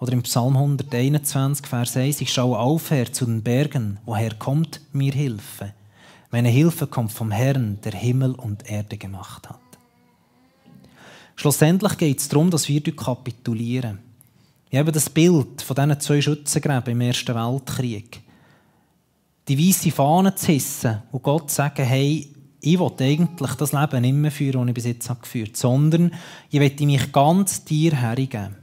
oder 0.00 0.14
im 0.14 0.22
Psalm 0.22 0.56
121, 0.56 1.66
Vers 1.66 1.96
1, 1.96 2.22
ich 2.22 2.32
schaue 2.32 2.58
aufher 2.58 3.12
zu 3.12 3.26
den 3.26 3.42
Bergen, 3.42 3.98
woher 4.06 4.34
kommt 4.34 4.80
mir 4.92 5.12
Hilfe? 5.12 5.74
Meine 6.30 6.48
Hilfe 6.48 6.86
kommt 6.86 7.12
vom 7.12 7.30
Herrn, 7.30 7.78
der 7.84 7.92
Himmel 7.92 8.34
und 8.34 8.70
Erde 8.70 8.96
gemacht 8.96 9.50
hat. 9.50 9.59
Schlussendlich 11.40 11.96
geht 11.96 12.18
es 12.18 12.28
darum, 12.28 12.50
dass 12.50 12.68
wir 12.68 12.82
kapitulieren. 12.94 13.98
Ich 14.68 14.78
habe 14.78 14.92
das 14.92 15.08
Bild 15.08 15.62
von 15.62 15.74
diesen 15.74 15.98
zwei 16.00 16.20
Schützengräben 16.20 16.92
im 16.92 17.00
Ersten 17.00 17.34
Weltkrieg. 17.34 18.20
Die 19.48 19.58
weiße 19.58 19.90
Fahne 19.90 20.34
zu 20.34 20.52
hissen 20.52 21.02
und 21.10 21.22
Gott 21.22 21.48
zu 21.48 21.56
sagen, 21.56 21.82
hey, 21.82 22.28
ich 22.60 22.78
will 22.78 22.92
eigentlich 22.98 23.54
das 23.54 23.72
Leben 23.72 24.02
nicht 24.02 24.12
mehr 24.12 24.30
führen, 24.30 24.60
das 24.60 24.68
ich 24.68 24.74
bis 24.74 24.84
jetzt 24.84 25.08
geführt 25.22 25.48
habe, 25.48 25.56
sondern 25.56 26.12
ich 26.50 26.60
will 26.60 26.86
mich 26.86 27.10
ganz 27.10 27.64
dir 27.64 27.96
hergeben. 27.96 28.56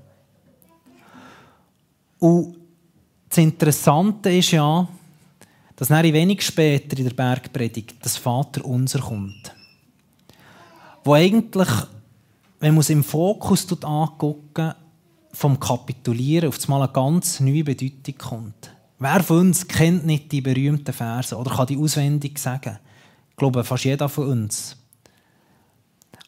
Und 2.20 2.58
das 3.28 3.40
Interessante 3.40 4.38
ist 4.38 4.52
ja, 4.52 4.88
dass 5.76 5.90
ein 5.90 6.14
wenig 6.14 6.44
später 6.44 6.96
in 6.96 7.06
der 7.06 7.16
Bergpredigt 7.16 7.96
das 8.04 8.18
Vater 8.18 8.64
unser 8.64 9.00
kommt. 9.00 9.52
Wo 11.04 11.16
eigentlich 11.16 11.70
wenn 12.60 12.74
man 12.74 12.82
es 12.82 12.90
im 12.90 13.04
Fokus 13.04 13.68
angucken, 13.84 14.74
vom 15.32 15.60
Kapitulieren 15.60 16.50
auf 16.50 16.58
einmal 16.64 16.84
eine 16.84 16.94
ganz 16.94 17.40
neue 17.40 17.64
Bedeutung 17.64 18.18
kommt. 18.18 18.72
Wer 19.00 19.22
von 19.22 19.40
uns 19.40 19.68
kennt 19.68 20.06
nicht 20.06 20.32
die 20.32 20.42
berühmten 20.42 20.94
Verse 20.94 21.36
oder 21.36 21.56
kann 21.56 21.68
die 21.68 21.78
auswendig 21.78 22.40
sagen? 22.40 22.80
Ich 23.30 23.36
glaube, 23.36 23.64
fast 23.64 23.84
jeder 23.84 24.10
von 24.10 24.30
uns. 24.30 24.76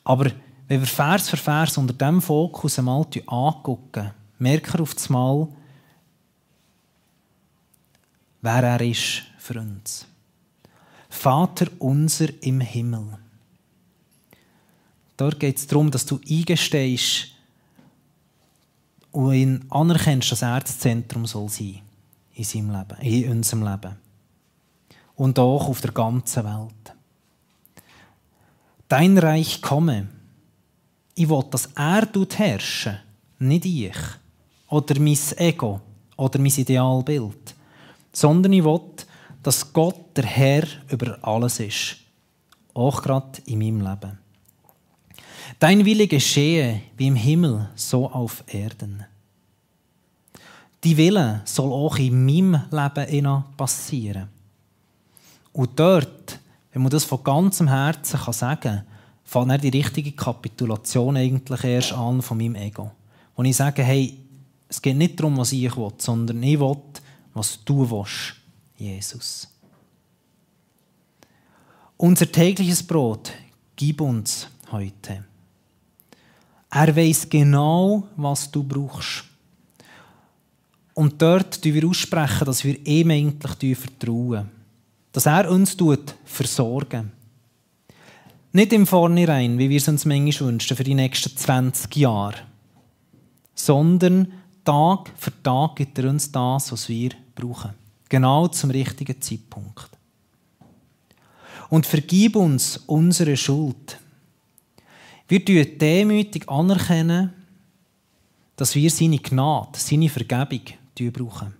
Aber 0.04 0.32
wenn 0.68 0.80
wir 0.82 0.88
Vers 0.88 1.30
für 1.30 1.38
Vers 1.38 1.78
unter 1.80 1.94
diesem 1.94 2.22
Fokus 2.22 2.78
einmal 2.78 3.04
angucken, 3.26 4.12
merkt 4.38 4.76
er 4.76 4.82
auf 4.82 4.94
das 4.94 5.10
Mal, 5.10 5.48
wer 8.42 8.64
er 8.64 8.82
ist 8.82 9.24
für 9.40 9.60
uns. 9.60 10.06
Vater 11.10 11.66
unser 11.80 12.28
im 12.44 12.62
Himmel. 12.62 13.18
Dort 15.20 15.38
geht 15.38 15.58
es 15.58 15.68
darum, 15.68 15.92
dass 15.92 16.06
du 16.06 16.18
eingestehst 16.30 17.28
und 19.12 19.34
ihn 19.34 19.66
anerkennst, 19.70 20.32
dass 20.32 20.44
er 20.44 20.62
das 20.62 20.80
Zentrum 20.80 21.26
soll 21.26 21.50
sein 21.50 21.82
in 22.36 22.44
seinem 22.46 22.72
Leben, 22.72 23.02
in 23.02 23.32
unserem 23.32 23.64
Leben. 23.64 23.98
Und 25.16 25.38
auch 25.38 25.68
auf 25.68 25.82
der 25.82 25.92
ganzen 25.92 26.46
Welt. 26.46 26.96
Dein 28.88 29.18
Reich 29.18 29.62
komme. 29.62 30.08
Ich 31.16 31.28
will, 31.28 31.44
dass 31.52 31.66
er 31.76 32.08
herrschen, 32.38 33.00
nicht 33.40 33.66
ich. 33.66 33.98
Oder 34.70 35.02
mein 35.02 35.18
Ego 35.36 35.82
oder 36.16 36.40
mein 36.40 36.54
Idealbild. 36.56 37.56
Sondern 38.14 38.54
ich 38.54 38.64
will, 38.64 38.80
dass 39.44 39.74
Gott 39.74 40.16
der 40.16 40.26
Herr 40.26 40.64
über 40.90 41.18
alles 41.22 41.60
ist. 41.60 41.98
Auch 42.74 43.02
gerade 43.02 43.42
in 43.48 43.60
meinem 43.60 43.82
Leben. 43.82 44.19
Dein 45.60 45.84
Wille 45.84 46.08
geschehe 46.08 46.82
wie 46.96 47.08
im 47.08 47.16
Himmel, 47.18 47.70
so 47.76 48.10
auf 48.10 48.46
Erden. 48.48 49.06
Die 50.86 50.96
Wille 50.96 51.42
soll 51.44 51.74
auch 51.74 51.98
in 51.98 52.26
meinem 52.26 52.62
Leben 52.72 53.44
passieren. 53.58 54.30
Und 55.52 55.78
dort, 55.78 56.40
wenn 56.72 56.82
man 56.82 56.92
das 56.92 57.04
von 57.04 57.22
ganzem 57.22 57.68
Herzen 57.68 58.18
sagen 58.32 58.62
kann, 58.62 58.84
fängt 59.26 59.50
dann 59.50 59.60
die 59.60 59.70
richtige 59.70 60.14
Kapitulation 60.14 61.18
eigentlich 61.18 61.64
erst 61.66 61.92
an 61.92 62.22
von 62.22 62.38
meinem 62.38 62.56
Ego. 62.56 62.92
Wo 63.36 63.44
ich 63.44 63.58
sage, 63.58 63.84
hey, 63.84 64.18
es 64.70 64.82
geht 64.82 64.96
nicht 64.96 65.20
darum, 65.20 65.38
was 65.38 65.52
ich 65.52 65.76
will, 65.76 65.92
sondern 65.98 66.42
ich 66.42 66.58
will, 66.58 66.78
was 67.34 67.60
du 67.66 67.90
willst, 67.90 68.36
Jesus. 68.78 69.48
Unser 71.98 72.32
tägliches 72.32 72.82
Brot 72.82 73.34
gib 73.76 74.00
uns 74.00 74.48
heute. 74.72 75.26
Er 76.72 76.96
weiß 76.96 77.30
genau, 77.30 78.08
was 78.16 78.52
du 78.52 78.64
brauchst. 78.64 79.24
Und 80.94 81.22
dort 81.22 81.64
wir 81.74 81.88
aussprechen, 81.88 82.46
dass 82.46 82.64
wir 82.64 82.86
ihm 82.86 83.10
eigentlich 83.12 83.78
vertrauen. 83.78 84.50
Dass 85.12 85.26
er 85.26 85.50
uns 85.50 85.76
versorgen 86.26 87.12
Nicht 88.52 88.74
im 88.74 88.86
Vornherein, 88.86 89.58
wie 89.58 89.70
wir 89.70 89.78
es 89.78 89.88
uns 89.88 90.06
manchmal 90.06 90.50
wünschen, 90.50 90.76
für 90.76 90.84
die 90.84 90.94
nächsten 90.94 91.36
20 91.36 91.96
Jahre. 91.96 92.36
Sondern 93.56 94.32
Tag 94.64 95.12
für 95.18 95.32
Tag 95.42 95.78
gibt 95.78 95.98
er 95.98 96.10
uns 96.10 96.32
das, 96.32 96.72
was 96.72 96.90
wir 96.90 97.12
brauchen. 97.34 97.74
Genau 98.08 98.48
zum 98.48 98.72
richtigen 98.72 99.22
Zeitpunkt. 99.22 99.90
Und 101.70 101.86
vergib 101.86 102.36
uns 102.36 102.78
unsere 102.88 103.38
Schuld 103.38 103.98
wir 105.30 105.46
anerkennen 105.46 105.66
demütig 105.66 106.50
anerkennen, 106.50 107.32
dass 108.56 108.76
wir 108.76 108.90
seine 108.90 109.20
Gnade, 109.20 109.78
seine 109.78 110.10
Vergebung 110.10 110.62
brauchen. 111.14 111.54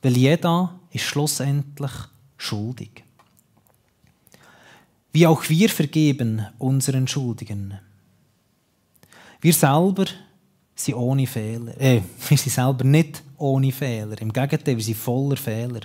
Weil 0.00 0.16
jeder 0.16 0.78
ist 0.92 1.04
schlussendlich 1.04 1.90
schuldig. 2.38 3.04
Wie 5.12 5.26
auch 5.26 5.46
wir 5.48 5.68
vergeben 5.68 6.46
unseren 6.58 7.06
Schuldigen. 7.08 7.78
Wir 9.40 9.52
selber 9.52 10.06
sind 10.74 10.94
ohne 10.94 11.26
Fehler. 11.26 11.78
Äh, 11.80 12.02
wir 12.28 12.38
sind 12.38 12.52
selber 12.52 12.84
nicht 12.84 13.22
ohne 13.36 13.72
Fehler. 13.72 14.20
Im 14.22 14.32
Gegenteil, 14.32 14.76
wir 14.76 14.84
sind 14.84 14.96
voller 14.96 15.36
Fehler. 15.36 15.80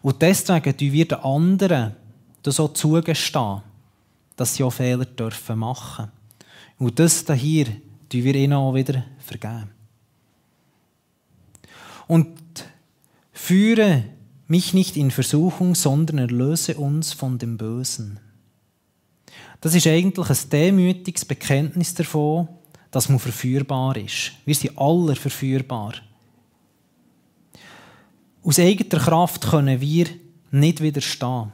Und 0.00 0.22
deswegen 0.22 0.76
tun 0.76 0.92
wir 0.92 1.06
den 1.06 1.18
anderen 1.18 1.94
so 2.44 2.68
zugestehen 2.68 3.60
dass 4.38 4.54
sie 4.54 4.62
auch 4.62 4.70
Fehler 4.70 5.04
dürfen 5.04 5.58
machen 5.58 6.10
Und 6.78 6.98
das 6.98 7.26
hier 7.34 7.66
tun 7.66 8.24
wir 8.24 8.34
ihnen 8.36 8.54
auch 8.54 8.72
wieder 8.72 9.04
vergeben. 9.18 9.70
Und 12.06 12.38
führe 13.32 14.04
mich 14.46 14.72
nicht 14.72 14.96
in 14.96 15.10
Versuchung, 15.10 15.74
sondern 15.74 16.18
erlöse 16.18 16.76
uns 16.76 17.12
von 17.12 17.38
dem 17.38 17.58
Bösen. 17.58 18.20
Das 19.60 19.74
ist 19.74 19.88
eigentlich 19.88 20.30
ein 20.30 20.50
demütiges 20.50 21.24
Bekenntnis 21.24 21.94
davon, 21.94 22.48
dass 22.92 23.08
man 23.08 23.18
verführbar 23.18 23.96
ist. 23.96 24.32
Wir 24.46 24.54
sind 24.54 24.78
alle 24.78 25.16
verführbar. 25.16 25.94
Aus 28.44 28.60
eigener 28.60 29.00
Kraft 29.00 29.50
können 29.50 29.80
wir 29.80 30.06
nicht 30.52 30.80
widerstehen 30.80 31.52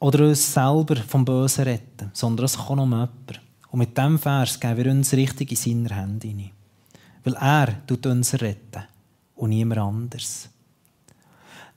oder 0.00 0.26
uns 0.26 0.52
selber 0.52 0.96
vom 0.96 1.24
Bösen 1.24 1.64
retten, 1.64 2.10
sondern 2.12 2.46
es 2.46 2.56
kann 2.56 2.76
nur 2.76 2.86
jemand. 2.86 3.40
Und 3.70 3.78
mit 3.78 3.96
diesem 3.96 4.18
Vers 4.18 4.58
geben 4.58 4.76
wir 4.78 4.90
uns 4.90 5.12
richtig 5.12 5.52
in 5.52 5.56
seine 5.86 5.94
Hände 5.94 6.26
hinein. 6.26 6.50
Weil 7.22 7.34
er 7.34 7.86
tut 7.86 8.06
uns 8.06 8.34
retten 8.40 8.82
und 9.36 9.50
niemand 9.50 9.80
anders. 9.80 10.48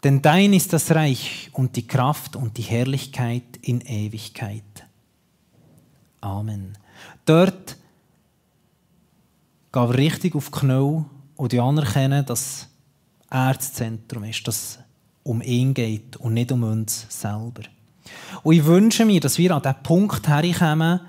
Denn 0.04 0.22
dein 0.22 0.54
ist 0.54 0.74
das 0.74 0.92
Reich 0.92 1.50
und 1.54 1.76
die 1.76 1.88
Kraft 1.88 2.36
und 2.36 2.58
die 2.58 2.64
Herrlichkeit 2.64 3.58
in 3.62 3.82
Ewigkeit. 3.82 4.64
Amen. 6.22 6.78
Dort 7.26 7.78
gehen 9.72 9.90
wir 9.90 9.98
richtig 9.98 10.36
auf 10.36 10.50
die 10.50 10.60
Knie 10.60 11.04
und 11.36 11.54
anerkennen, 11.54 12.26
dass 12.26 12.68
er 13.30 13.54
das 13.54 13.74
Zentrum 13.74 14.24
ist, 14.24 14.48
dass 14.48 14.56
es 14.56 14.80
um 15.24 15.42
ihn 15.42 15.74
geht 15.74 16.18
und 16.18 16.34
nicht 16.34 16.52
um 16.52 16.64
uns 16.64 17.06
selber. 17.10 17.64
Und 18.44 18.56
ich 18.56 18.66
wünsche 18.66 19.06
mir, 19.06 19.20
dass 19.20 19.38
wir 19.38 19.56
an 19.56 19.62
den 19.62 19.76
Punkt 19.84 20.28
herkommen, 20.28 21.00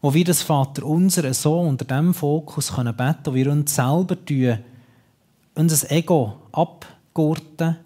wo 0.00 0.12
wir 0.12 0.24
das 0.24 0.42
Vater 0.42 0.84
unser 0.84 1.32
so 1.32 1.60
unter 1.60 1.84
diesem 1.84 2.12
Fokus 2.12 2.74
können 2.74 2.94
beten 2.94 3.22
können, 3.22 3.26
wo 3.26 3.34
wir 3.34 3.50
uns 3.50 3.74
selber 3.74 4.22
tun, 4.22 4.58
unser 5.54 5.90
Ego 5.90 6.42
abgurten 6.52 7.76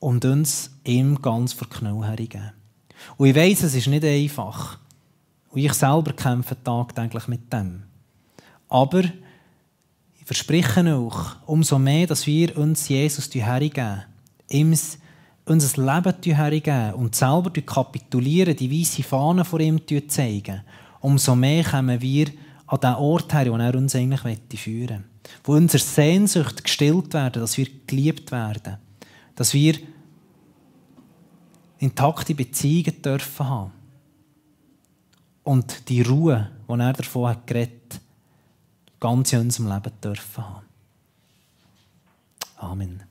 und 0.00 0.24
uns 0.24 0.70
ihm 0.84 1.20
ganz 1.22 1.52
vor 1.52 1.68
Knall 1.68 2.06
hergeben. 2.06 2.52
Und 3.16 3.28
ich 3.28 3.36
weiss, 3.36 3.62
es 3.62 3.74
ist 3.74 3.86
nicht 3.86 4.04
einfach. 4.04 4.78
Und 5.50 5.60
ich 5.60 5.72
selber 5.72 6.12
kämpfe 6.12 6.56
tagtäglich 6.62 7.28
mit 7.28 7.52
dem. 7.52 7.84
Aber 8.68 9.04
ich 9.04 10.26
verspreche 10.26 10.94
auch, 10.94 11.36
umso 11.46 11.78
mehr, 11.78 12.06
dass 12.06 12.26
wir 12.26 12.56
uns 12.58 12.88
Jesus 12.88 13.32
hergeben, 13.32 14.02
ihm 14.48 14.74
unser 15.46 15.80
Leben 15.80 16.36
hergeben 16.36 16.94
und 16.94 17.14
selber 17.14 17.50
kapitulieren, 17.62 18.56
die 18.56 18.70
weiße 18.70 19.02
Fahne 19.02 19.44
vor 19.44 19.60
ihm 19.60 19.80
zeigen, 20.08 20.62
umso 21.00 21.34
mehr 21.36 21.64
kommen 21.64 22.00
wir 22.00 22.26
an 22.66 22.80
den 22.80 22.94
Ort 22.94 23.32
her, 23.32 23.50
wo 23.50 23.56
er 23.56 23.74
uns 23.76 23.94
eigentlich 23.94 24.60
führen 24.60 25.04
möchte. 25.04 25.40
Wo 25.44 25.52
unsere 25.54 25.82
Sehnsucht 25.82 26.64
gestillt 26.64 27.14
werden, 27.14 27.40
dass 27.40 27.56
wir 27.56 27.68
geliebt 27.86 28.32
werden. 28.32 28.76
Dass 29.34 29.54
wir 29.54 29.76
intakte 31.78 32.34
Beziehungen 32.34 33.02
dürfen 33.02 33.48
haben. 33.48 33.72
Und 35.44 35.88
die 35.88 36.02
Ruhe, 36.02 36.50
die 36.68 36.72
er 36.72 36.92
davon 36.92 37.28
hat 37.28 37.46
geredet, 37.46 38.00
ganz 38.98 39.32
in 39.32 39.40
unserem 39.40 39.72
Leben 39.72 39.92
dürfen 40.02 40.44
haben. 40.44 40.66
Amen. 42.56 43.05